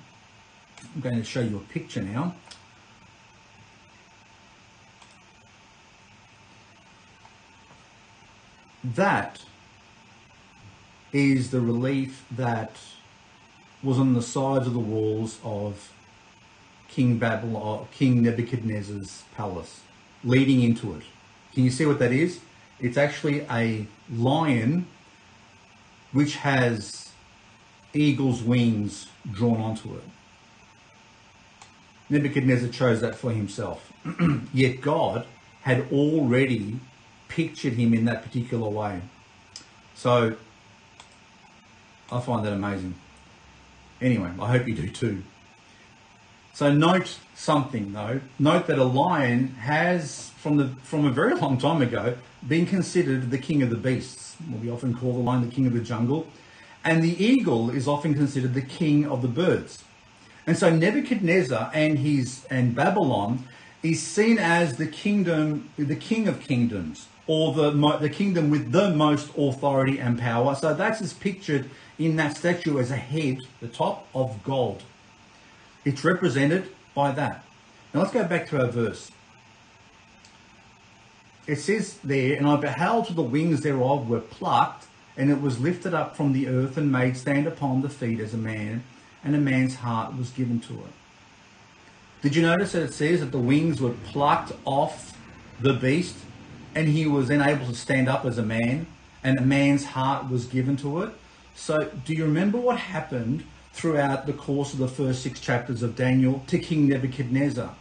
[0.94, 2.34] I'm going to show you a picture now.
[8.82, 9.40] That
[11.12, 12.72] is the relief that
[13.82, 15.92] was on the sides of the walls of
[16.88, 19.80] King Babylon, King Nebuchadnezzar's palace,
[20.24, 21.02] leading into it.
[21.54, 22.40] Can you see what that is?
[22.78, 24.86] It's actually a lion
[26.12, 27.10] which has
[27.92, 30.04] eagle's wings drawn onto it.
[32.08, 33.92] Nebuchadnezzar chose that for himself.
[34.52, 35.26] Yet God
[35.62, 36.80] had already
[37.30, 39.00] pictured him in that particular way.
[39.94, 40.36] So
[42.12, 42.94] I find that amazing.
[44.02, 45.22] Anyway, I hope you do too.
[46.52, 48.20] So note something though.
[48.38, 52.16] Note that a lion has, from the from a very long time ago,
[52.46, 54.36] been considered the king of the beasts.
[54.60, 56.26] We often call the lion the king of the jungle,
[56.84, 59.84] and the eagle is often considered the king of the birds.
[60.46, 63.44] And so Nebuchadnezzar and his and Babylon
[63.82, 68.90] is seen as the kingdom, the king of kingdoms, or the the kingdom with the
[68.90, 70.52] most authority and power.
[70.56, 74.82] So that's as pictured in that statue as a head, the top of gold.
[75.84, 77.44] It's represented by that.
[77.94, 79.12] Now let's go back to our verse.
[81.46, 85.94] It says there, and I beheld the wings thereof were plucked, and it was lifted
[85.94, 88.82] up from the earth and made stand upon the feet as a man,
[89.22, 90.92] and a man's heart was given to it.
[92.22, 95.16] Did you notice that it says that the wings were plucked off
[95.60, 96.16] the beast,
[96.74, 98.86] and he was then able to stand up as a man,
[99.22, 101.10] and a man's heart was given to it?
[101.54, 105.96] So, do you remember what happened throughout the course of the first six chapters of
[105.96, 107.74] Daniel to King Nebuchadnezzar?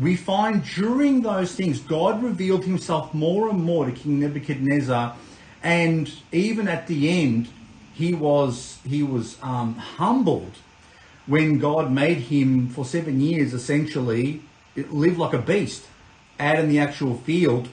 [0.00, 5.16] We find during those things, God revealed himself more and more to King Nebuchadnezzar,
[5.62, 7.48] and even at the end,
[7.94, 10.52] he was he was um, humbled
[11.26, 14.40] when God made him for seven years essentially
[14.76, 15.86] live like a beast
[16.40, 17.68] out in the actual field,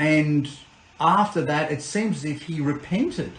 [0.00, 0.48] and
[0.98, 3.32] after that, it seems as if he repented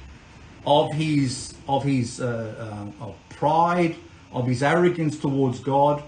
[0.63, 3.95] of his of his uh, uh, of pride,
[4.31, 6.03] of his arrogance towards God.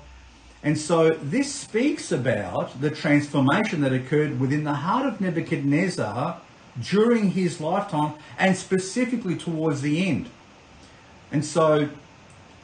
[0.62, 6.40] And so this speaks about the transformation that occurred within the heart of Nebuchadnezzar
[6.80, 10.30] during his lifetime and specifically towards the end.
[11.32, 11.90] And so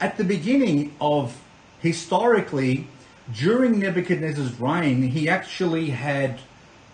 [0.00, 1.36] at the beginning of
[1.80, 2.86] historically,
[3.34, 6.38] during Nebuchadnezzar's reign, he actually had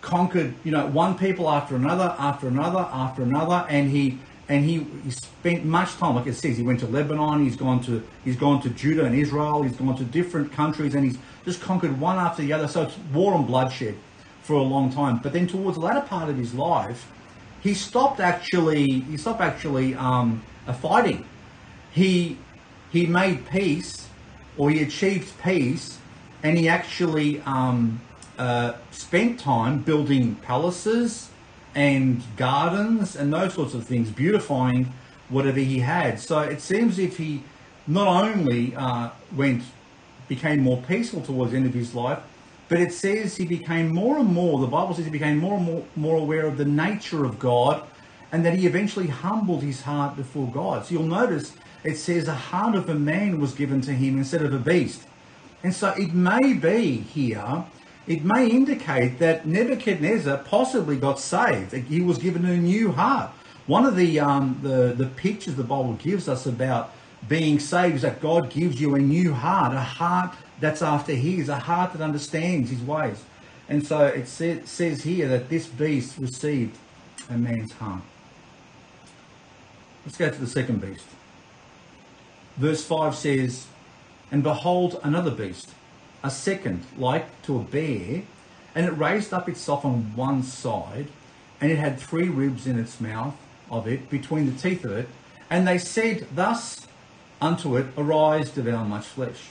[0.07, 4.17] conquered, you know, one people after another, after another, after another, and he
[4.49, 7.83] and he, he spent much time, like it says, he went to Lebanon, he's gone
[7.83, 11.59] to he's gone to Judah and Israel, he's gone to different countries, and he's just
[11.59, 12.69] conquered one after the other.
[12.69, 13.95] So it's war and bloodshed
[14.43, 15.19] for a long time.
[15.21, 17.11] But then towards the latter part of his life,
[17.61, 20.41] he stopped actually he stopped actually um,
[20.81, 21.25] fighting.
[21.91, 22.37] He
[22.93, 24.07] he made peace,
[24.57, 25.99] or he achieved peace,
[26.43, 27.99] and he actually um,
[28.37, 31.29] uh, spent time building palaces
[31.75, 34.91] and gardens and those sorts of things, beautifying
[35.29, 36.19] whatever he had.
[36.19, 37.43] So it seems if he
[37.85, 39.63] not only uh, went,
[40.27, 42.19] became more peaceful towards the end of his life,
[42.69, 45.65] but it says he became more and more, the Bible says he became more and
[45.65, 47.83] more, more aware of the nature of God
[48.31, 50.85] and that he eventually humbled his heart before God.
[50.85, 54.41] So you'll notice it says a heart of a man was given to him instead
[54.41, 55.03] of a beast.
[55.63, 57.63] And so it may be here
[58.07, 61.73] it may indicate that Nebuchadnezzar possibly got saved.
[61.73, 63.31] He was given a new heart.
[63.65, 66.93] One of the, um, the, the pictures the Bible gives us about
[67.27, 71.49] being saved is that God gives you a new heart, a heart that's after His,
[71.49, 73.21] a heart that understands His ways.
[73.67, 76.77] And so it sa- says here that this beast received
[77.29, 78.01] a man's heart.
[80.05, 81.03] Let's go to the second beast.
[82.55, 83.67] Verse 5 says,
[84.31, 85.71] And behold, another beast,
[86.23, 88.23] a second, like to a bear,
[88.75, 91.07] and it raised up itself on one side,
[91.59, 93.35] and it had three ribs in its mouth
[93.69, 95.07] of it, between the teeth of it.
[95.49, 96.87] And they said thus
[97.41, 99.47] unto it, Arise, devour much flesh.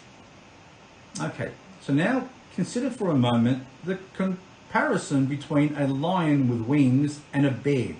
[1.20, 7.46] Okay, so now consider for a moment the comparison between a lion with wings and
[7.46, 7.94] a bear.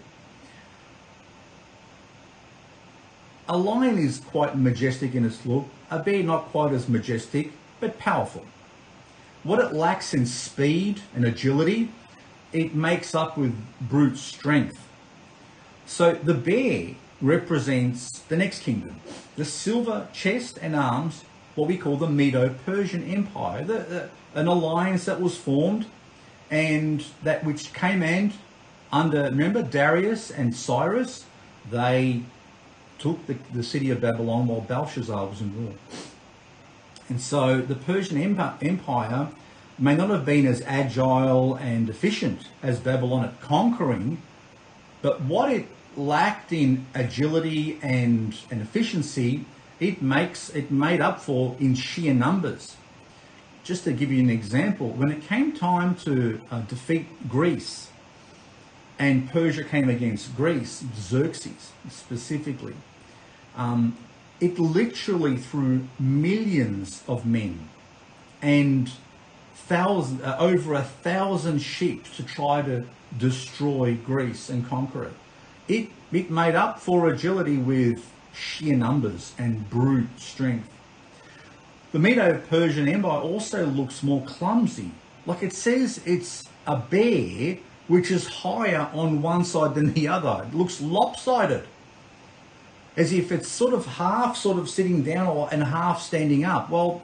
[3.49, 7.99] A lion is quite majestic in its look, a bear not quite as majestic, but
[7.99, 8.45] powerful.
[9.47, 11.89] What it lacks in speed and agility,
[12.53, 14.89] it makes up with brute strength.
[15.87, 19.01] So the bear represents the next kingdom,
[19.37, 21.23] the silver chest and arms,
[21.55, 25.87] what we call the Medo-Persian Empire, the, the, an alliance that was formed
[26.51, 28.33] and that which came in
[28.91, 31.25] under, remember, Darius and Cyrus,
[31.71, 32.23] they
[32.99, 35.75] took the, the city of Babylon while Belshazzar was in rule.
[37.09, 39.29] And so the Persian Empire
[39.79, 44.23] may not have been as agile and efficient as Babylon at conquering,
[45.03, 49.45] but what it lacked in agility and, and efficiency,
[49.79, 52.77] it makes it made up for in sheer numbers.
[53.65, 57.91] Just to give you an example, when it came time to uh, defeat Greece,
[58.99, 62.75] and Persia came against Greece, Xerxes specifically,
[63.57, 63.97] um,
[64.41, 67.69] it literally threw millions of men
[68.43, 68.91] and
[69.71, 72.85] uh, over a thousand ships to try to
[73.19, 75.13] destroy Greece and conquer it.
[75.67, 80.69] It, it made up for agility with sheer numbers and brute strength.
[81.93, 84.91] The Medo-Persian Empire also looks more clumsy.
[85.25, 87.59] Like it says it's a bear
[87.89, 90.45] which is higher on one side than the other.
[90.47, 91.65] It looks lopsided.
[92.97, 96.71] As if it's sort of half sort of sitting down or, and half standing up.
[96.71, 97.03] Well,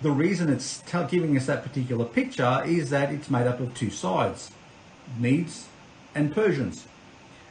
[0.00, 3.90] the reason it's giving us that particular picture is that it's made up of two
[3.90, 4.52] sides,
[5.18, 5.66] Medes
[6.14, 6.86] and Persians.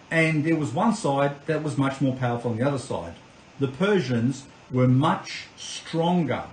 [0.10, 3.16] And there was one side that was much more powerful than the other side.
[3.60, 6.44] The Persians were much stronger,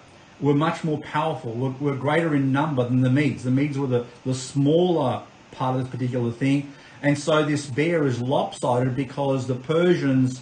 [0.41, 3.45] were much more powerful, were, were greater in number than the Medes.
[3.45, 6.73] The Medes were the, the smaller part of this particular thing.
[7.03, 10.41] And so this bear is lopsided because the Persians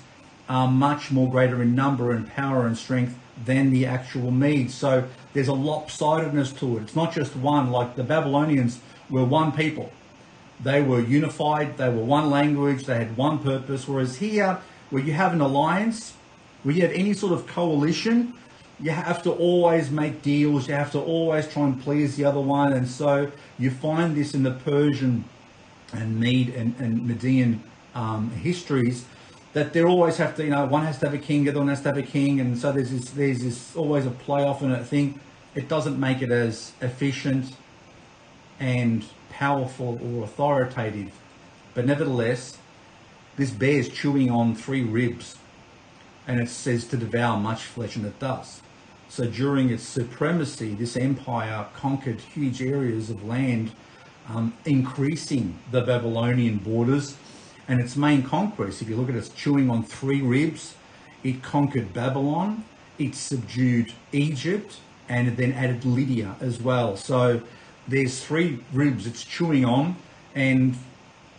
[0.49, 4.75] are much more greater in number and power and strength than the actual Medes.
[4.75, 6.83] So there's a lopsidedness to it.
[6.83, 9.93] It's not just one, like the Babylonians were one people.
[10.63, 13.89] They were unified, they were one language, they had one purpose.
[13.89, 14.59] Whereas here,
[14.91, 16.15] where you have an alliance,
[16.63, 18.35] where you have any sort of coalition,
[18.81, 22.41] you have to always make deals, you have to always try and please the other
[22.41, 22.73] one.
[22.73, 25.25] And so you find this in the Persian
[25.93, 27.63] and Mede and, and Median
[27.95, 29.05] um, histories
[29.53, 31.61] that they always have to, you know, one has to have a king, the other
[31.61, 34.63] one has to have a king, and so there's this, there's this always a playoff
[34.63, 35.21] and a thing.
[35.55, 37.55] It doesn't make it as efficient
[38.59, 41.13] and powerful or authoritative,
[41.75, 42.57] but nevertheless,
[43.37, 45.37] this bear is chewing on three ribs,
[46.27, 48.63] and it says to devour much flesh, and it does.
[49.09, 53.73] So during its supremacy, this empire conquered huge areas of land,
[54.31, 57.17] um, increasing the Babylonian borders
[57.73, 60.75] and its main conquest, if you look at it, it's chewing on three ribs.
[61.25, 62.65] It conquered Babylon,
[62.99, 64.77] it subdued Egypt,
[65.09, 66.99] and it then added Lydia as well.
[66.99, 67.41] So
[67.89, 69.97] there's three ribs it's chewing on,
[70.35, 70.77] and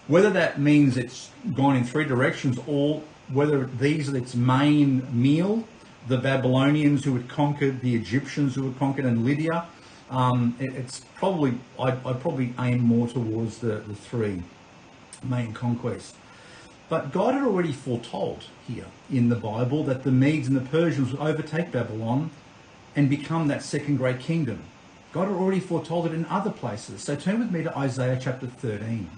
[0.08, 5.68] whether that means it's gone in three directions or whether these are its main meal,
[6.08, 9.68] the Babylonians who had conquered, the Egyptians who had conquered, and Lydia,
[10.10, 14.42] um, it, it's probably, I'd, I'd, probably aim more towards the, the three
[15.24, 16.16] main conquests.
[16.90, 21.12] But God had already foretold here in the Bible that the Medes and the Persians
[21.12, 22.30] would overtake Babylon
[22.96, 24.64] and become that second great kingdom.
[25.12, 27.02] God had already foretold it in other places.
[27.02, 29.10] So turn with me to Isaiah chapter 13.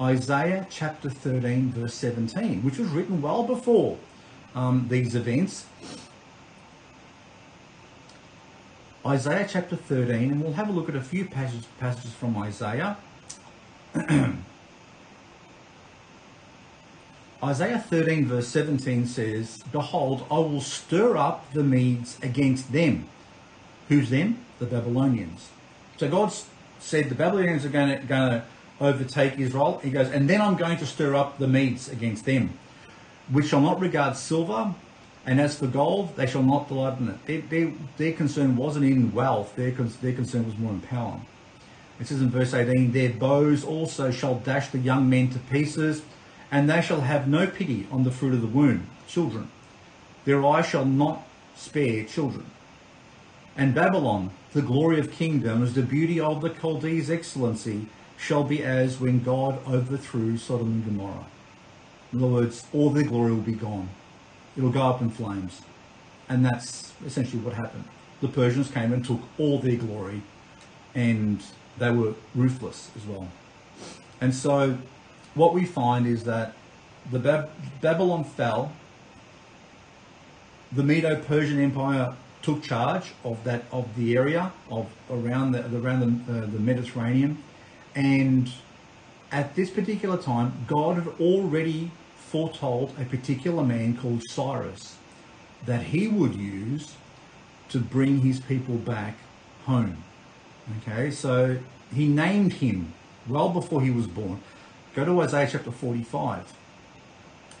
[0.00, 3.98] Isaiah chapter 13, verse 17, which was written well before
[4.54, 5.66] um, these events.
[9.06, 12.96] Isaiah chapter 13, and we'll have a look at a few passages, passages from Isaiah.
[17.42, 23.08] Isaiah 13, verse 17 says, Behold, I will stir up the Medes against them.
[23.88, 24.44] Who's them?
[24.58, 25.48] The Babylonians.
[25.96, 26.32] So God
[26.80, 28.44] said the Babylonians are going to, going to
[28.78, 29.80] overtake Israel.
[29.82, 32.58] He goes, and then I'm going to stir up the Medes against them,
[33.30, 34.74] which shall not regard silver,
[35.24, 37.48] and as for gold, they shall not delight in it.
[37.48, 41.20] Their, their, concern wasn't in wealth, their, their concern was more in power.
[41.98, 46.02] It says in verse 18, Their bows also shall dash the young men to pieces,
[46.50, 49.50] and they shall have no pity on the fruit of the womb, children.
[50.24, 51.22] Their eye shall not
[51.56, 52.46] spare children.
[53.56, 57.86] And Babylon, the glory of kingdoms, the beauty of the Chaldees' excellency,
[58.16, 61.26] shall be as when God overthrew Sodom and Gomorrah.
[62.12, 63.88] In other words, all their glory will be gone.
[64.56, 65.62] It'll go up in flames.
[66.28, 67.84] And that's essentially what happened.
[68.20, 70.22] The Persians came and took all their glory
[70.94, 71.42] and
[71.78, 73.28] they were ruthless as well.
[74.20, 74.78] And so
[75.34, 76.54] what we find is that
[77.10, 77.50] the Bab-
[77.80, 78.72] Babylon fell,
[80.72, 86.32] the Medo-Persian Empire took charge of that of the area of around the around the,
[86.32, 87.42] uh, the Mediterranean,
[87.94, 88.50] and
[89.32, 94.96] at this particular time, God had already foretold a particular man called Cyrus
[95.66, 96.94] that he would use
[97.68, 99.16] to bring his people back
[99.66, 100.02] home.
[100.78, 101.58] Okay, so
[101.94, 102.92] he named him
[103.28, 104.40] well before he was born.
[104.94, 106.52] Go to Isaiah chapter 45.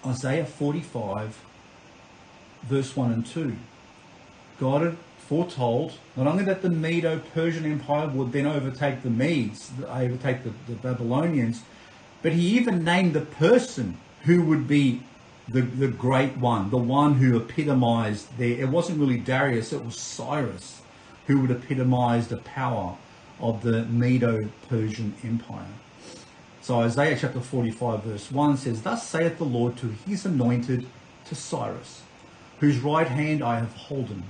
[0.04, 1.38] Isaiah 45,
[2.62, 3.56] verse 1 and 2.
[4.58, 10.42] God had foretold not only that the Medo-Persian Empire would then overtake the Medes, overtake
[10.42, 11.62] the, the Babylonians,
[12.22, 15.02] but he even named the person who would be
[15.48, 18.58] the, the great one, the one who epitomized there.
[18.60, 20.82] It wasn't really Darius, it was Cyrus
[21.26, 22.96] who would epitomize the power
[23.38, 25.66] of the Medo-Persian Empire.
[26.62, 30.86] So Isaiah chapter 45 verse 1 says, Thus saith the Lord to his anointed,
[31.26, 32.02] to Cyrus,
[32.58, 34.24] whose right hand I have holden,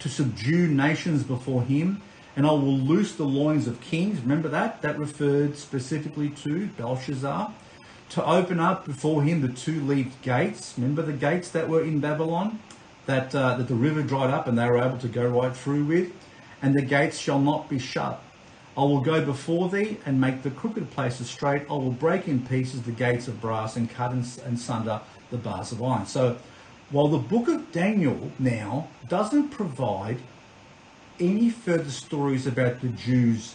[0.00, 2.02] to subdue nations before him,
[2.34, 4.20] and I will loose the loins of kings.
[4.20, 4.82] Remember that?
[4.82, 7.52] That referred specifically to Belshazzar.
[8.10, 10.74] To open up before him the two-leaved gates.
[10.76, 12.60] Remember the gates that were in Babylon?
[13.06, 15.84] That, uh, that the river dried up and they were able to go right through
[15.84, 16.12] with.
[16.62, 18.22] And the gates shall not be shut
[18.76, 21.62] I will go before thee and make the crooked places straight.
[21.70, 25.00] I will break in pieces the gates of brass and cut and sunder
[25.30, 26.06] the bars of iron.
[26.06, 26.36] So
[26.90, 30.18] while the book of Daniel now doesn't provide
[31.18, 33.54] any further stories about the Jews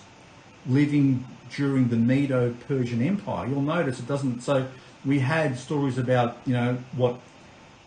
[0.67, 1.23] living
[1.55, 4.41] during the Medo-Persian Empire, you'll notice it doesn't.
[4.41, 4.67] So
[5.05, 7.19] we had stories about you know what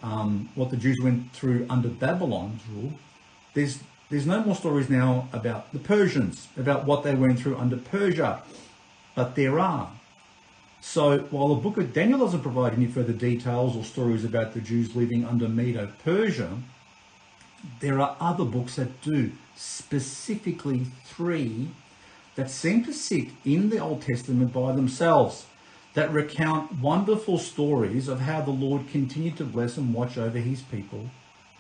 [0.03, 2.93] um, what the Jews went through under Babylon's rule.
[3.55, 3.81] There's
[4.11, 8.43] there's no more stories now about the Persians, about what they went through under Persia,
[9.15, 9.91] but there are.
[10.81, 14.61] So while the book of Daniel doesn't provide any further details or stories about the
[14.61, 16.51] Jews living under Medo Persia,
[17.81, 21.71] there are other books that do, specifically three
[22.35, 25.47] that seem to sit in the Old Testament by themselves,
[25.95, 30.61] that recount wonderful stories of how the Lord continued to bless and watch over his
[30.61, 31.09] people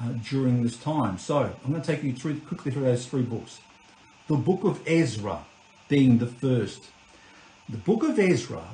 [0.01, 1.19] uh, during this time.
[1.19, 3.61] So I'm going to take you through quickly through those three books.
[4.29, 5.45] The book of Ezra
[5.89, 6.85] being the first.
[7.69, 8.65] The book of Ezra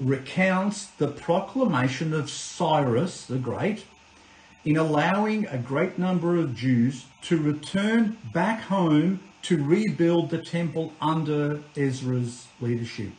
[0.00, 3.84] recounts the proclamation of Cyrus the Great
[4.64, 10.92] in allowing a great number of Jews to return back home to rebuild the temple
[11.00, 13.12] under Ezra's leadership.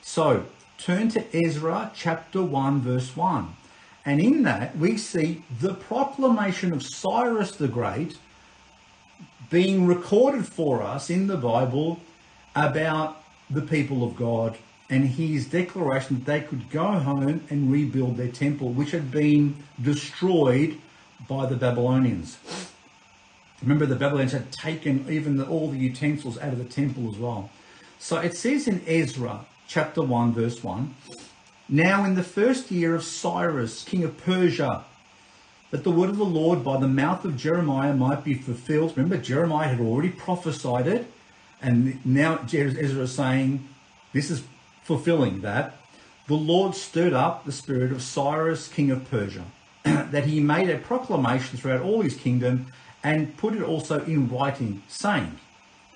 [0.00, 0.46] So
[0.78, 3.56] turn to Ezra chapter 1 verse 1.
[4.04, 8.16] And in that, we see the proclamation of Cyrus the Great
[9.50, 12.00] being recorded for us in the Bible
[12.56, 14.56] about the people of God
[14.90, 19.56] and his declaration that they could go home and rebuild their temple, which had been
[19.80, 20.78] destroyed
[21.28, 22.38] by the Babylonians.
[23.62, 27.16] Remember, the Babylonians had taken even the, all the utensils out of the temple as
[27.16, 27.50] well.
[27.98, 30.94] So it says in Ezra chapter 1, verse 1
[31.72, 34.84] now, in the first year of Cyrus, king of Persia,
[35.70, 38.92] that the word of the Lord by the mouth of Jeremiah might be fulfilled.
[38.94, 41.10] Remember, Jeremiah had already prophesied it,
[41.62, 43.66] and now Ezra is saying,
[44.12, 44.42] This is
[44.84, 45.78] fulfilling that.
[46.26, 49.46] The Lord stirred up the spirit of Cyrus, king of Persia,
[49.84, 52.66] that he made a proclamation throughout all his kingdom
[53.02, 55.38] and put it also in writing, saying,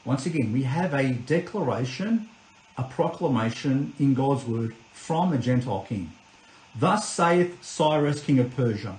[0.07, 2.31] Once again, we have a declaration,
[2.79, 6.11] a proclamation in God's word from a Gentile king.
[6.75, 8.97] Thus saith Cyrus, king of Persia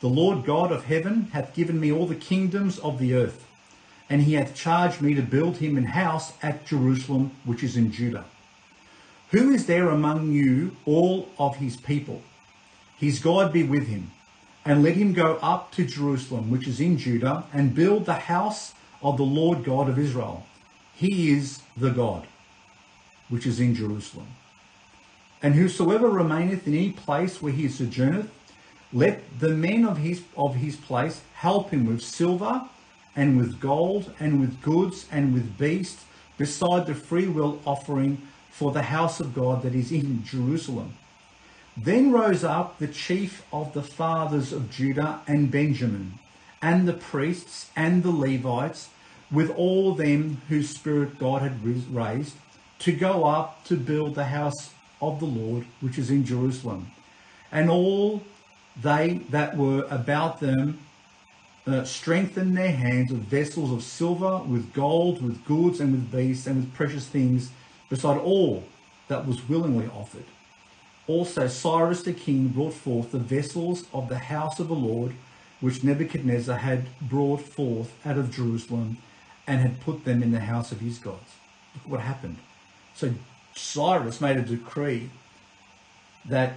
[0.00, 3.44] The Lord God of heaven hath given me all the kingdoms of the earth,
[4.08, 7.92] and he hath charged me to build him an house at Jerusalem, which is in
[7.92, 8.24] Judah.
[9.32, 12.22] Who is there among you, all of his people?
[12.96, 14.12] His God be with him,
[14.64, 18.72] and let him go up to Jerusalem, which is in Judah, and build the house
[19.02, 20.46] of the Lord God of Israel.
[20.94, 22.26] He is the God.
[23.28, 24.28] which is in Jerusalem.
[25.46, 28.28] And whosoever remaineth in any place where he sojourneth,
[28.92, 32.62] let the men of his of his place help him with silver
[33.14, 36.04] and with gold and with goods and with beasts,
[36.36, 40.94] beside the freewill offering for the house of God that is in Jerusalem.
[41.76, 46.18] Then rose up the chief of the fathers of Judah and Benjamin,
[46.60, 48.88] and the priests and the Levites,
[49.30, 52.34] with all them whose spirit God had raised,
[52.80, 54.70] to go up to build the house
[55.00, 56.90] of the Lord, which is in Jerusalem.
[57.52, 58.22] And all
[58.80, 60.78] they that were about them
[61.66, 66.46] uh, strengthened their hands with vessels of silver, with gold, with goods, and with beasts,
[66.46, 67.50] and with precious things,
[67.88, 68.64] beside all
[69.08, 70.24] that was willingly offered.
[71.06, 75.14] Also Cyrus the king brought forth the vessels of the house of the Lord,
[75.60, 78.98] which Nebuchadnezzar had brought forth out of Jerusalem,
[79.46, 81.34] and had put them in the house of his gods.
[81.74, 82.36] Look what happened.
[82.94, 83.14] So
[83.56, 85.10] Cyrus made a decree
[86.24, 86.54] that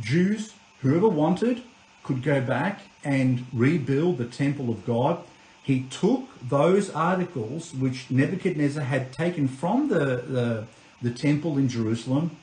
[0.00, 1.62] Jews, whoever wanted,
[2.02, 5.22] could go back and rebuild the temple of God.
[5.62, 10.66] He took those articles which Nebuchadnezzar had taken from the, the,
[11.02, 12.36] the temple in Jerusalem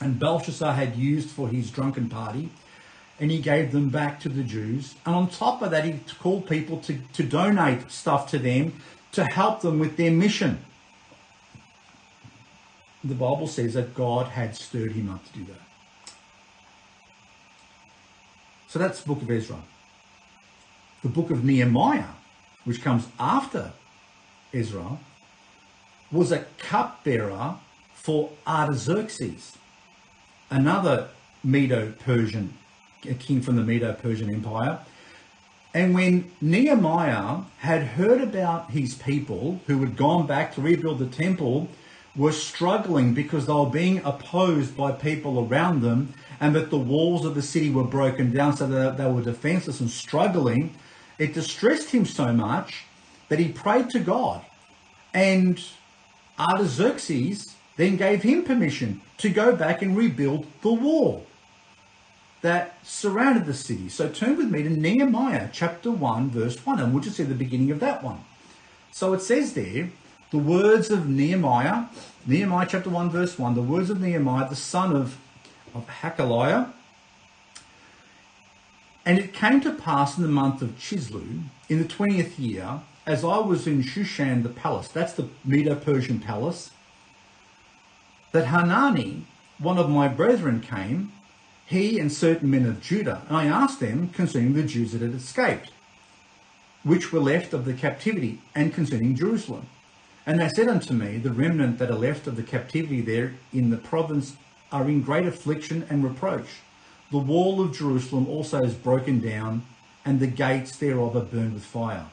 [0.00, 2.50] and Belshazzar had used for his drunken party,
[3.18, 4.94] and he gave them back to the Jews.
[5.06, 8.74] And on top of that, he called people to, to donate stuff to them
[9.12, 10.62] to help them with their mission.
[13.06, 16.12] The Bible says that God had stirred him up to do that.
[18.68, 19.58] So that's book of Ezra.
[21.02, 22.14] The book of Nehemiah,
[22.64, 23.72] which comes after
[24.52, 24.98] Ezra,
[26.10, 27.56] was a cupbearer
[27.94, 29.56] for Artaxerxes
[30.50, 31.08] another
[31.42, 32.54] Medo-Persian,
[33.08, 34.78] a king from the Medo-Persian Empire.
[35.74, 41.06] And when Nehemiah had heard about his people who had gone back to rebuild the
[41.06, 41.68] temple,
[42.16, 47.24] were struggling because they were being opposed by people around them, and that the walls
[47.24, 50.74] of the city were broken down so that they were defenseless and struggling,
[51.18, 52.84] it distressed him so much
[53.28, 54.44] that he prayed to God.
[55.14, 55.62] And
[56.38, 61.26] Artaxerxes then gave him permission to go back and rebuild the wall
[62.42, 63.88] that surrounded the city.
[63.88, 67.34] So turn with me to Nehemiah chapter 1, verse 1, and we'll just see the
[67.34, 68.20] beginning of that one.
[68.92, 69.90] So it says there,
[70.30, 71.84] the words of Nehemiah,
[72.26, 75.18] Nehemiah chapter 1, verse 1, the words of Nehemiah, the son of,
[75.74, 76.72] of Hachaliah.
[79.04, 83.24] And it came to pass in the month of Chisleu, in the 20th year, as
[83.24, 86.70] I was in Shushan the palace, that's the Medo-Persian palace,
[88.32, 89.26] that Hanani,
[89.58, 91.12] one of my brethren, came,
[91.66, 95.14] he and certain men of Judah, and I asked them concerning the Jews that had
[95.14, 95.70] escaped,
[96.82, 99.68] which were left of the captivity, and concerning Jerusalem.
[100.26, 103.70] And they said unto me, The remnant that are left of the captivity there in
[103.70, 104.36] the province
[104.72, 106.48] are in great affliction and reproach.
[107.12, 109.64] The wall of Jerusalem also is broken down,
[110.04, 112.06] and the gates thereof are burned with fire.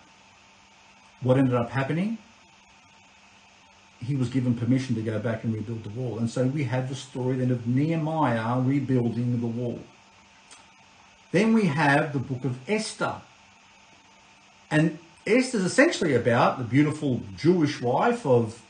[1.21, 2.19] What ended up happening?
[4.05, 6.19] he was given permission to go back and rebuild the wall.
[6.19, 9.79] And so we have the story then of Nehemiah rebuilding the wall.
[11.31, 13.15] Then we have the book of Esther.
[14.69, 18.61] And Esther is essentially about the beautiful Jewish wife of,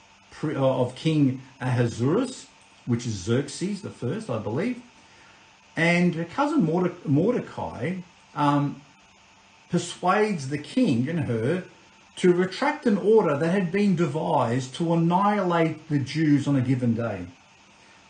[0.44, 2.46] uh, of King Ahasuerus,
[2.86, 4.82] which is Xerxes the first, I believe.
[5.76, 6.64] And her cousin
[7.06, 7.96] Mordecai
[8.36, 8.82] um,
[9.70, 11.64] persuades the king and her
[12.18, 16.94] to retract an order that had been devised to annihilate the Jews on a given
[16.94, 17.26] day.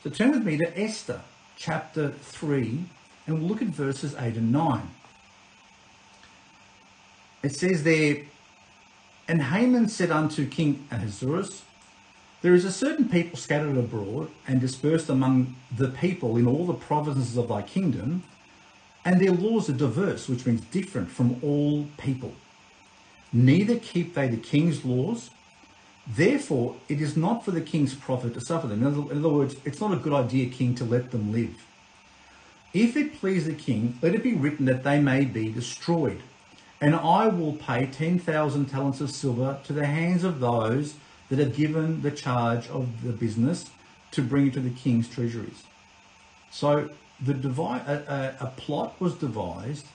[0.03, 1.21] So turn with me to Esther
[1.55, 2.83] chapter 3
[3.25, 4.89] and we'll look at verses 8 and 9.
[7.43, 8.23] It says there,
[9.27, 11.63] And Haman said unto King Ahasuerus,
[12.41, 16.73] There is a certain people scattered abroad and dispersed among the people in all the
[16.73, 18.23] provinces of thy kingdom,
[19.05, 22.33] and their laws are diverse, which means different from all people
[23.33, 25.31] neither keep they the king's laws.
[26.05, 28.85] Therefore, it is not for the king's profit to suffer them.
[28.85, 31.55] In other, words, it's not a good idea, king, to let them live.
[32.73, 36.21] If it please the king, let it be written that they may be destroyed.
[36.83, 40.95] And I will pay 10,000 talents of silver to the hands of those
[41.29, 43.67] that have given the charge of the business
[44.11, 45.63] to bring it to the king's treasuries.
[46.51, 46.89] So
[47.21, 49.85] the devi- a, a, a plot was devised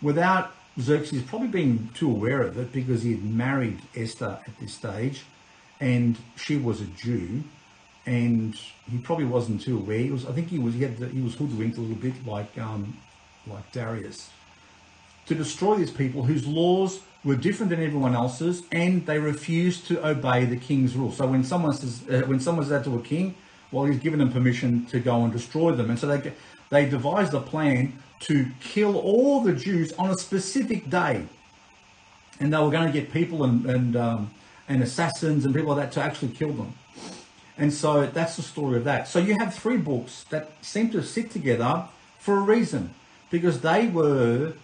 [0.00, 4.72] without Xerxes probably being too aware of it because he had married Esther at this
[4.72, 5.24] stage
[5.80, 7.42] and she was a Jew
[8.06, 8.54] and
[8.88, 9.98] he probably wasn't too aware.
[9.98, 12.24] He was, I think he was, he, had the, he was hoodwinked a little bit
[12.24, 12.96] like, um,
[13.48, 14.30] like Darius
[15.26, 20.04] to destroy these people whose laws were different than everyone else's, and they refused to
[20.06, 21.12] obey the king's rule.
[21.12, 23.34] So when someone says, uh, when someone says that to a king,
[23.70, 26.32] well, he's given them permission to go and destroy them, and so they
[26.70, 31.26] they devised a plan to kill all the Jews on a specific day,
[32.40, 34.30] and they were going to get people and and um,
[34.68, 36.74] and assassins and people like that to actually kill them.
[37.58, 39.06] And so that's the story of that.
[39.06, 41.84] So you have three books that seem to sit together
[42.18, 42.94] for a reason,
[43.30, 44.54] because they were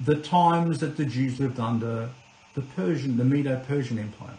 [0.00, 2.10] the times that the Jews lived under
[2.54, 4.36] the Persian, the Medo-Persian Empire.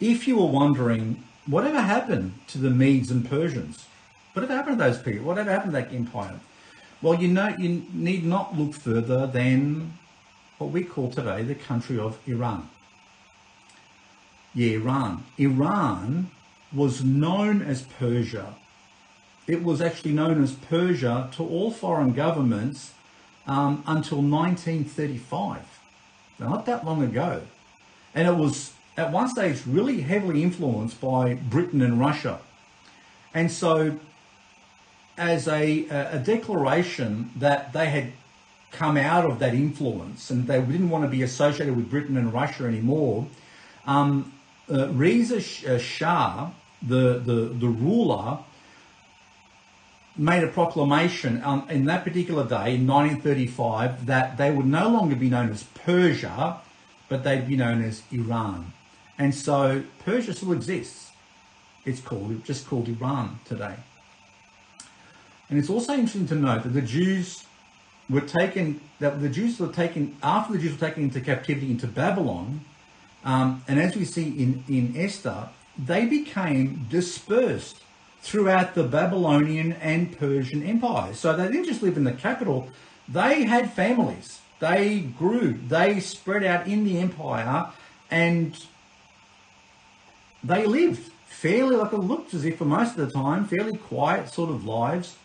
[0.00, 3.86] If you were wondering, whatever happened to the Medes and Persians?
[4.32, 5.24] Whatever happened to those people?
[5.24, 6.38] Whatever happened to that empire?
[7.00, 9.98] Well, you know, you need not look further than
[10.58, 12.68] what we call today the country of Iran.
[14.54, 15.24] Yeah, Iran.
[15.38, 16.30] Iran
[16.72, 18.54] was known as Persia.
[19.46, 22.92] It was actually known as Persia to all foreign governments
[23.46, 25.62] um, until 1935.
[26.38, 27.42] Now, not that long ago.
[28.14, 32.40] And it was at one stage really heavily influenced by Britain and Russia.
[33.34, 33.98] And so,
[35.18, 38.12] as a, a declaration that they had
[38.70, 42.32] come out of that influence and they didn't want to be associated with Britain and
[42.32, 43.26] Russia anymore,
[43.86, 44.32] um,
[44.70, 46.50] uh, Reza uh, Shah,
[46.82, 48.38] the, the, the ruler,
[50.18, 55.14] made a proclamation um, in that particular day in 1935 that they would no longer
[55.14, 56.58] be known as Persia,
[57.08, 58.72] but they'd be known as Iran.
[59.18, 61.10] And so Persia still exists.
[61.84, 63.74] It's called just called Iran today.
[65.48, 67.44] And it's also interesting to note that the Jews
[68.10, 71.86] were taken that the Jews were taken after the Jews were taken into captivity into
[71.86, 72.64] Babylon,
[73.24, 75.48] um, and as we see in in Esther,
[75.78, 77.82] they became dispersed
[78.20, 81.18] throughout the Babylonian and Persian empires.
[81.18, 82.68] So they didn't just live in the capital,
[83.08, 84.40] they had families.
[84.58, 87.68] They grew, they spread out in the empire,
[88.10, 88.56] and
[90.42, 94.32] they lived fairly, like it looked as if for most of the time, fairly quiet
[94.32, 95.16] sort of lives.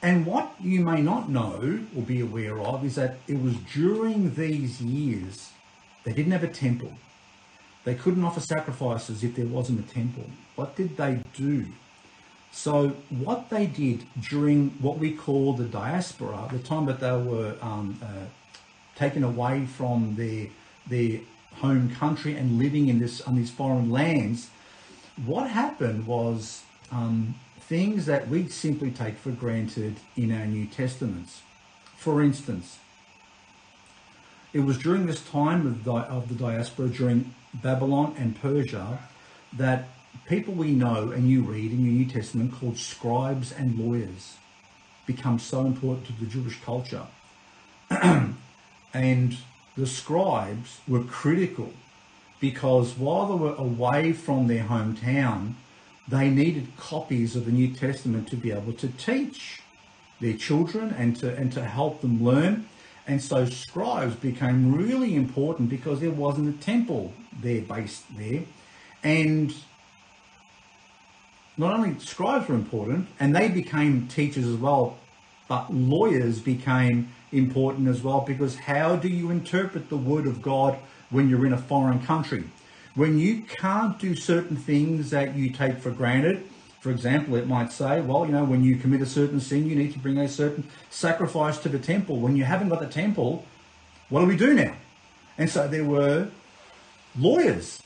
[0.00, 4.34] And what you may not know or be aware of is that it was during
[4.34, 5.50] these years
[6.04, 6.92] they didn't have a temple.
[7.84, 10.24] They couldn't offer sacrifices if there wasn't a temple.
[10.56, 11.66] What did they do?
[12.50, 17.56] So, what they did during what we call the diaspora, the time that they were
[17.62, 18.26] um, uh,
[18.94, 20.48] taken away from their,
[20.86, 21.20] their
[21.56, 24.50] home country and living in this on these foreign lands,
[25.24, 31.40] what happened was um, things that we simply take for granted in our New Testaments.
[31.96, 32.78] For instance,
[34.52, 38.98] it was during this time of the, of the diaspora, during Babylon and Persia,
[39.54, 39.88] that
[40.28, 44.36] people we know and you read in your New Testament called scribes and lawyers
[45.06, 47.06] become so important to the Jewish culture.
[48.94, 49.36] and
[49.76, 51.72] the scribes were critical
[52.40, 55.54] because while they were away from their hometown,
[56.08, 59.60] they needed copies of the New Testament to be able to teach
[60.20, 62.68] their children and to, and to help them learn.
[63.06, 68.42] And so scribes became really important because there wasn't a temple there based there.
[69.02, 69.54] And
[71.56, 74.98] not only scribes were important, and they became teachers as well,
[75.48, 80.78] but lawyers became important as well because how do you interpret the word of God
[81.10, 82.44] when you're in a foreign country?
[82.94, 86.44] When you can't do certain things that you take for granted,
[86.80, 89.76] for example, it might say, well, you know, when you commit a certain sin, you
[89.76, 92.16] need to bring a certain sacrifice to the temple.
[92.18, 93.44] When you haven't got the temple,
[94.08, 94.74] what do we do now?
[95.38, 96.28] And so there were
[97.18, 97.80] lawyers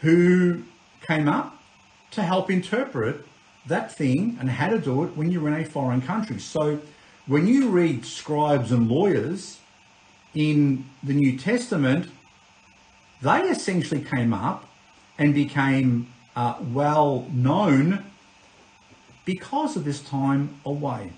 [0.00, 0.62] who
[1.06, 1.58] came up
[2.12, 3.24] to help interpret
[3.66, 6.38] that thing and how to do it when you're in a foreign country.
[6.38, 6.80] So
[7.26, 9.58] when you read scribes and lawyers
[10.34, 12.08] in the New Testament,
[13.20, 14.68] they essentially came up
[15.18, 18.04] and became uh, well known
[19.24, 21.12] because of this time away.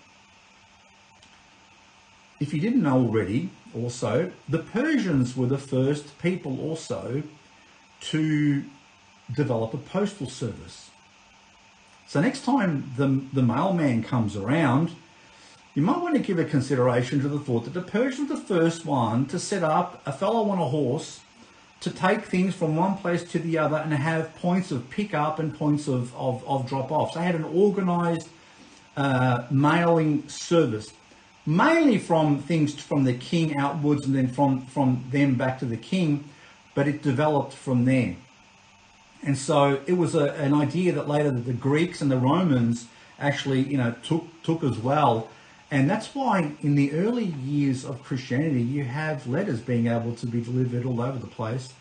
[2.40, 7.22] If you didn't know already, also, the Persians were the first people also
[8.00, 8.64] to
[9.34, 10.90] develop a postal service.
[12.06, 14.90] So next time the, the mailman comes around,
[15.74, 18.42] you might want to give a consideration to the thought that the Persians were the
[18.42, 21.20] first one to set up a fellow on a horse
[21.80, 25.38] to take things from one place to the other and have points of pick up
[25.38, 27.12] and points of, of, of drop off.
[27.12, 28.28] So they had an organized
[28.96, 30.92] uh, mailing service,
[31.46, 35.76] mainly from things from the king outwards and then from, from them back to the
[35.76, 36.28] king,
[36.74, 38.16] but it developed from there.
[39.22, 42.86] And so it was a, an idea that later the Greeks and the Romans
[43.18, 45.28] actually, you know, took took as well.
[45.70, 50.26] And that's why in the early years of Christianity, you have letters being able to
[50.26, 51.72] be delivered all over the place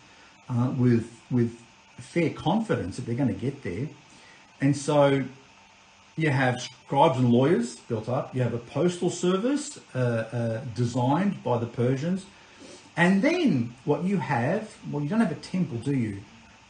[0.48, 1.58] uh, with, with
[1.98, 3.88] fair confidence that they're going to get there.
[4.60, 5.24] And so
[6.16, 8.34] you have scribes and lawyers built up.
[8.34, 12.26] You have a postal service uh, uh, designed by the Persians.
[12.96, 16.20] And then what you have, well, you don't have a temple, do you?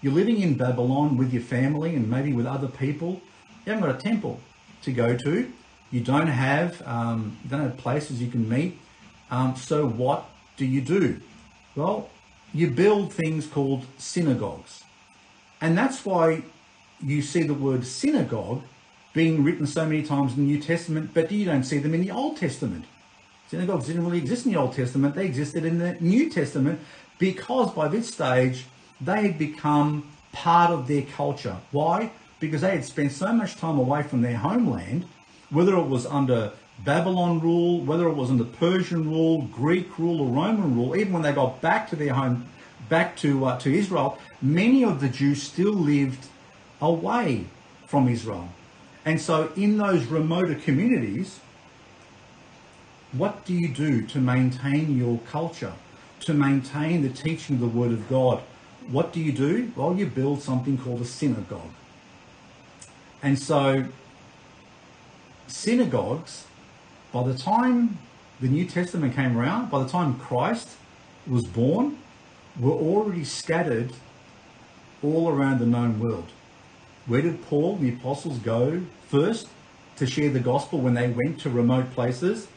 [0.03, 3.21] You're living in Babylon with your family and maybe with other people.
[3.67, 4.41] You haven't got a temple
[4.83, 5.53] to go to.
[5.91, 8.79] You don't have um, you don't have places you can meet.
[9.31, 11.21] Um, so what do you do?
[11.77, 12.09] Well,
[12.55, 14.83] you build things called synagogues,
[15.61, 16.43] and that's why
[17.05, 18.63] you see the word synagogue
[19.13, 22.01] being written so many times in the New Testament, but you don't see them in
[22.01, 22.85] the Old Testament.
[23.49, 26.81] Synagogues didn't really exist in the Old Testament; they existed in the New Testament
[27.19, 28.65] because by this stage
[29.01, 31.57] they had become part of their culture.
[31.71, 32.11] Why?
[32.39, 35.05] Because they had spent so much time away from their homeland
[35.51, 36.53] whether it was under
[36.85, 41.23] Babylon rule, whether it was under Persian rule, Greek rule, or Roman rule, even when
[41.23, 42.47] they got back to their home,
[42.89, 46.27] back to uh, to Israel, many of the Jews still lived
[46.81, 47.45] away
[47.87, 48.49] from Israel.
[49.05, 51.41] And so, in those remoter communities,
[53.13, 55.73] what do you do to maintain your culture,
[56.21, 58.43] to maintain the teaching of the Word of God?
[58.89, 59.73] What do you do?
[59.77, 61.73] Well, you build something called a synagogue.
[63.23, 63.87] And so,
[65.47, 66.47] synagogues,
[67.13, 67.99] by the time
[68.41, 70.69] the New Testament came around, by the time Christ
[71.27, 71.99] was born,
[72.59, 73.93] were already scattered
[75.03, 76.31] all around the known world.
[77.07, 79.49] Where did Paul and the apostles go first
[79.97, 82.49] to share the gospel when they went to remote places?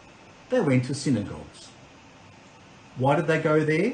[0.50, 1.70] They went to synagogues.
[2.98, 3.94] Why did they go there?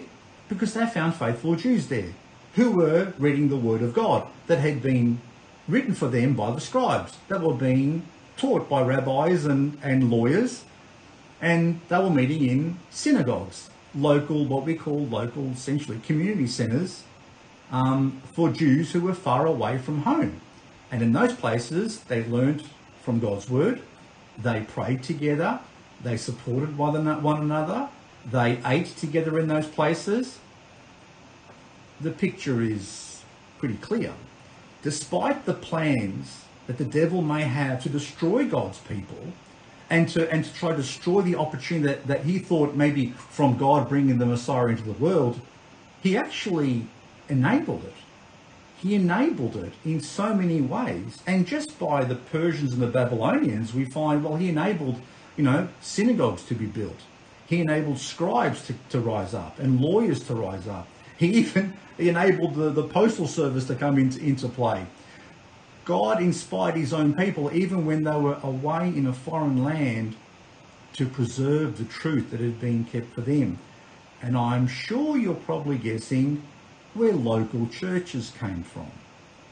[0.49, 2.13] Because they found faithful Jews there
[2.55, 5.21] who were reading the word of God that had been
[5.67, 8.03] written for them by the scribes that were being
[8.35, 10.63] taught by rabbis and, and lawyers,
[11.41, 17.03] and they were meeting in synagogues, local, what we call local, essentially community centres
[17.71, 20.41] um, for Jews who were far away from home.
[20.91, 22.63] And in those places, they learned
[23.03, 23.81] from God's word,
[24.37, 25.59] they prayed together,
[26.03, 27.89] they supported one another,
[28.25, 30.38] they ate together in those places.
[32.01, 33.21] The picture is
[33.57, 34.13] pretty clear.
[34.83, 39.33] Despite the plans that the devil may have to destroy God's people
[39.89, 43.57] and to and to try to destroy the opportunity that, that he thought maybe from
[43.57, 45.41] God bringing the Messiah into the world,
[46.01, 46.85] he actually
[47.27, 47.93] enabled it.
[48.81, 51.21] He enabled it in so many ways.
[51.27, 55.01] And just by the Persians and the Babylonians, we find, well, he enabled,
[55.35, 57.01] you know, synagogues to be built.
[57.47, 60.87] He enabled scribes to, to rise up and lawyers to rise up.
[61.19, 64.87] He even enabled the, the postal service to come into, into play.
[65.85, 70.15] God inspired his own people, even when they were away in a foreign land,
[70.93, 73.59] to preserve the truth that had been kept for them.
[74.21, 76.43] And I'm sure you're probably guessing
[76.93, 78.91] where local churches came from,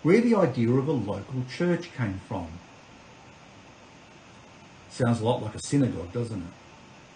[0.04, 2.48] where the idea of a local church came from.
[4.90, 6.54] Sounds a lot like a synagogue, doesn't it?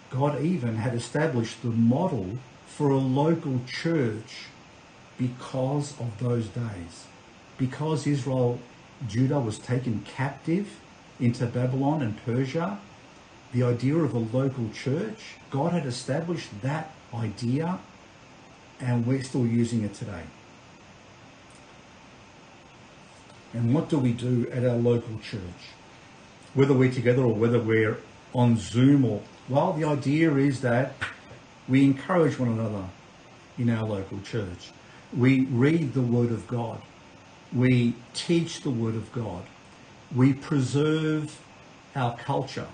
[0.10, 2.38] God even had established the model
[2.82, 4.48] for a local church
[5.20, 7.06] because of those days.
[7.60, 8.58] Because Israel
[9.08, 10.80] Judah was taken captive
[11.20, 12.80] into Babylon and Persia,
[13.54, 17.78] the idea of a local church, God had established that idea
[18.80, 20.24] and we're still using it today.
[23.54, 25.62] And what do we do at our local church?
[26.56, 28.00] Whether we're together or whether we're
[28.34, 30.96] on Zoom or, well, the idea is that
[31.72, 32.84] we encourage one another
[33.58, 34.72] in our local church.
[35.16, 36.82] We read the Word of God.
[37.54, 39.46] We teach the Word of God.
[40.14, 41.40] We preserve
[41.96, 42.68] our culture.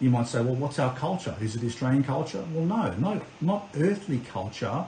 [0.00, 1.36] You might say, well, what's our culture?
[1.42, 2.42] Is it Australian culture?
[2.54, 4.86] Well, no, no, not earthly culture,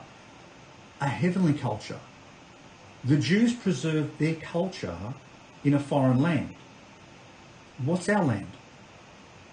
[1.03, 2.01] a heavenly culture.
[3.05, 4.97] The Jews preserved their culture
[5.63, 6.55] in a foreign land.
[7.85, 8.47] What's our land?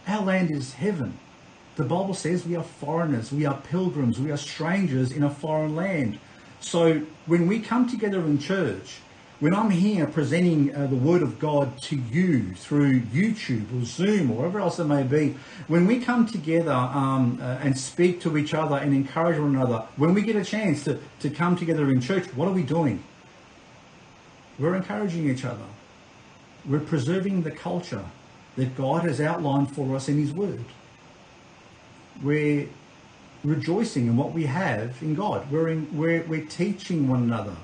[0.07, 1.17] Our land is heaven.
[1.79, 5.77] The Bible says we are foreigners, we are pilgrims, we are strangers in a foreign
[5.77, 6.19] land.
[6.59, 8.97] So when we come together in church,
[9.39, 14.29] when I'm here presenting uh, the Word of God to you through YouTube or Zoom
[14.29, 15.37] or whatever else it may be,
[15.69, 19.85] when we come together um, uh, and speak to each other and encourage one another,
[19.95, 23.01] when we get a chance to, to come together in church, what are we doing?
[24.59, 25.63] We're encouraging each other.
[26.65, 28.03] We're preserving the culture
[28.57, 30.65] that God has outlined for us in His Word
[32.21, 32.67] we're
[33.43, 35.49] rejoicing in what we have in God.
[35.51, 37.55] We're, in, we're, we're teaching one another.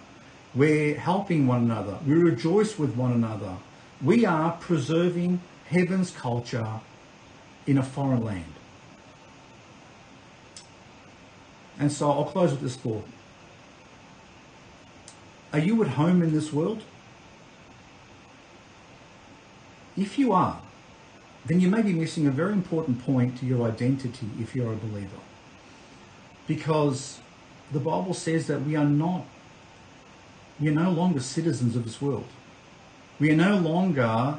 [0.54, 1.98] We're helping one another.
[2.08, 3.58] We rejoice with one another.
[4.02, 6.68] We are preserving heaven's culture
[7.68, 8.54] in a foreign land.
[11.78, 13.06] And so I'll close with this thought.
[15.52, 16.84] Are you at home in this world?
[19.98, 20.62] If you are,
[21.48, 24.76] then you may be missing a very important point to your identity if you're a
[24.76, 25.18] believer.
[26.48, 27.20] Because
[27.72, 29.26] the Bible says that we are not,
[30.60, 32.28] we are no longer citizens of this world.
[33.20, 34.38] We are no longer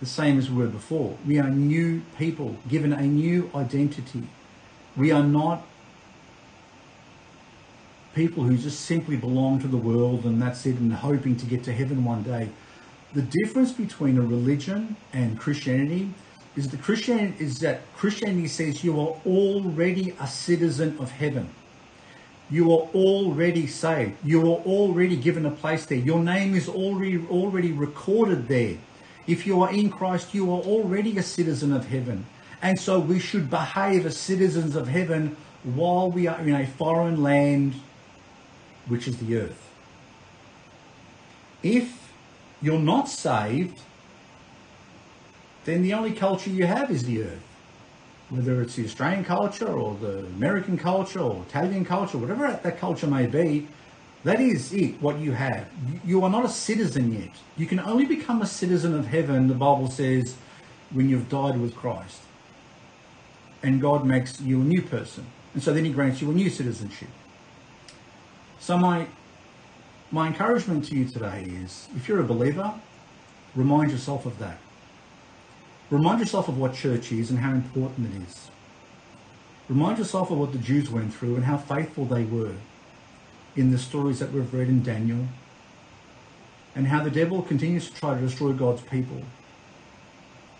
[0.00, 1.16] the same as we were before.
[1.26, 4.24] We are new people, given a new identity.
[4.96, 5.62] We are not
[8.14, 11.62] people who just simply belong to the world and that's it and hoping to get
[11.64, 12.48] to heaven one day.
[13.16, 16.10] The difference between a religion and Christianity
[16.54, 21.48] is the Christianity is that Christianity says you are already a citizen of heaven.
[22.50, 24.22] You are already saved.
[24.22, 25.96] You are already given a place there.
[25.96, 28.76] Your name is already already recorded there.
[29.26, 32.26] If you are in Christ, you are already a citizen of heaven.
[32.60, 37.22] And so we should behave as citizens of heaven while we are in a foreign
[37.22, 37.76] land,
[38.88, 39.70] which is the earth.
[41.62, 42.05] If
[42.66, 43.80] you're not saved,
[45.64, 47.42] then the only culture you have is the earth.
[48.28, 53.06] Whether it's the Australian culture or the American culture or Italian culture, whatever that culture
[53.06, 53.68] may be,
[54.24, 55.68] that is it, what you have.
[56.04, 57.30] You are not a citizen yet.
[57.56, 60.34] You can only become a citizen of heaven, the Bible says,
[60.90, 62.20] when you've died with Christ.
[63.62, 65.24] And God makes you a new person.
[65.54, 67.08] And so then He grants you a new citizenship.
[68.58, 69.06] So, my,
[70.10, 72.72] my encouragement to you today is if you're a believer,
[73.54, 74.58] remind yourself of that.
[75.90, 78.50] Remind yourself of what church is and how important it is.
[79.68, 82.54] Remind yourself of what the Jews went through and how faithful they were
[83.56, 85.26] in the stories that we've read in Daniel
[86.74, 89.22] and how the devil continues to try to destroy God's people.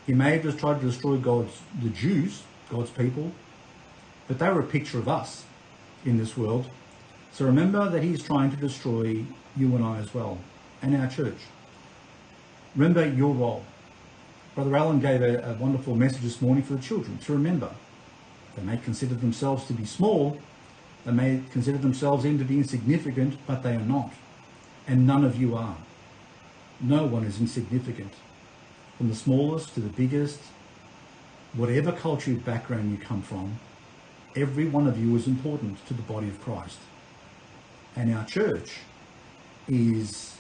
[0.07, 3.33] He may have just tried to destroy God's the Jews, God's people,
[4.27, 5.45] but they were a picture of us
[6.05, 6.69] in this world.
[7.37, 9.23] So remember that he's trying to destroy
[9.59, 10.39] you and I as well,
[10.81, 11.37] and our church.
[12.75, 13.63] Remember your role.
[14.55, 17.69] Brother Allen gave a, a wonderful message this morning for the children to remember.
[18.57, 20.41] They may consider themselves to be small,
[21.05, 24.15] they may consider themselves even to be insignificant, but they are not.
[24.89, 25.77] And none of you are.
[26.81, 28.15] No one is insignificant.
[28.97, 30.41] From the smallest to the biggest,
[31.53, 33.59] whatever cultural background you come from,
[34.35, 36.79] every one of you is important to the body of Christ.
[37.97, 38.73] And our church
[39.69, 40.37] is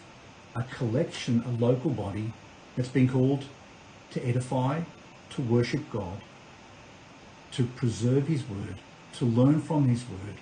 [0.55, 2.33] a collection, a local body
[2.77, 3.45] that's been called
[4.11, 4.83] to edify,
[5.31, 6.21] to worship God,
[7.53, 8.77] to preserve His word,
[9.15, 10.37] to learn from His word,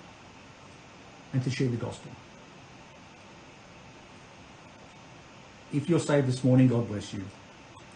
[1.31, 2.11] and to share the gospel.
[5.73, 7.23] If you're saved this morning, God bless you.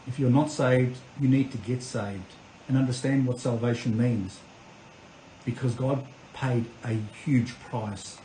[0.08, 2.34] If you're not saved, you need to get saved
[2.68, 4.40] and understand what salvation means.
[5.46, 8.18] Because God paid a huge price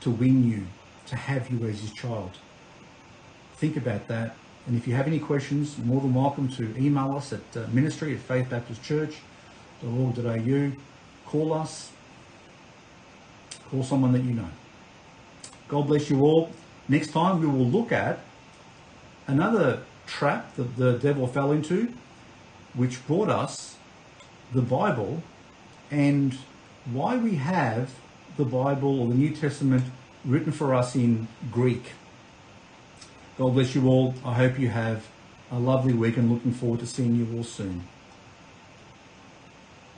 [0.00, 0.66] to win you,
[1.06, 2.30] to have you as his child.
[3.56, 4.36] Think about that
[4.68, 7.66] and if you have any questions, you're more than welcome to email us at uh,
[7.72, 10.72] ministry at faithbaptistchurch.org.au.
[11.24, 11.90] Call us.
[13.70, 14.50] Call someone that you know.
[15.68, 16.50] God bless you all.
[16.86, 18.18] Next time we will look at
[19.26, 21.94] another trap that the devil fell into,
[22.74, 23.76] which brought us
[24.52, 25.22] the Bible
[25.90, 26.36] and
[26.92, 27.90] why we have
[28.38, 29.84] the Bible or the New Testament
[30.24, 31.82] written for us in Greek.
[33.36, 34.14] God bless you all.
[34.24, 35.08] I hope you have
[35.50, 37.82] a lovely week and looking forward to seeing you all soon.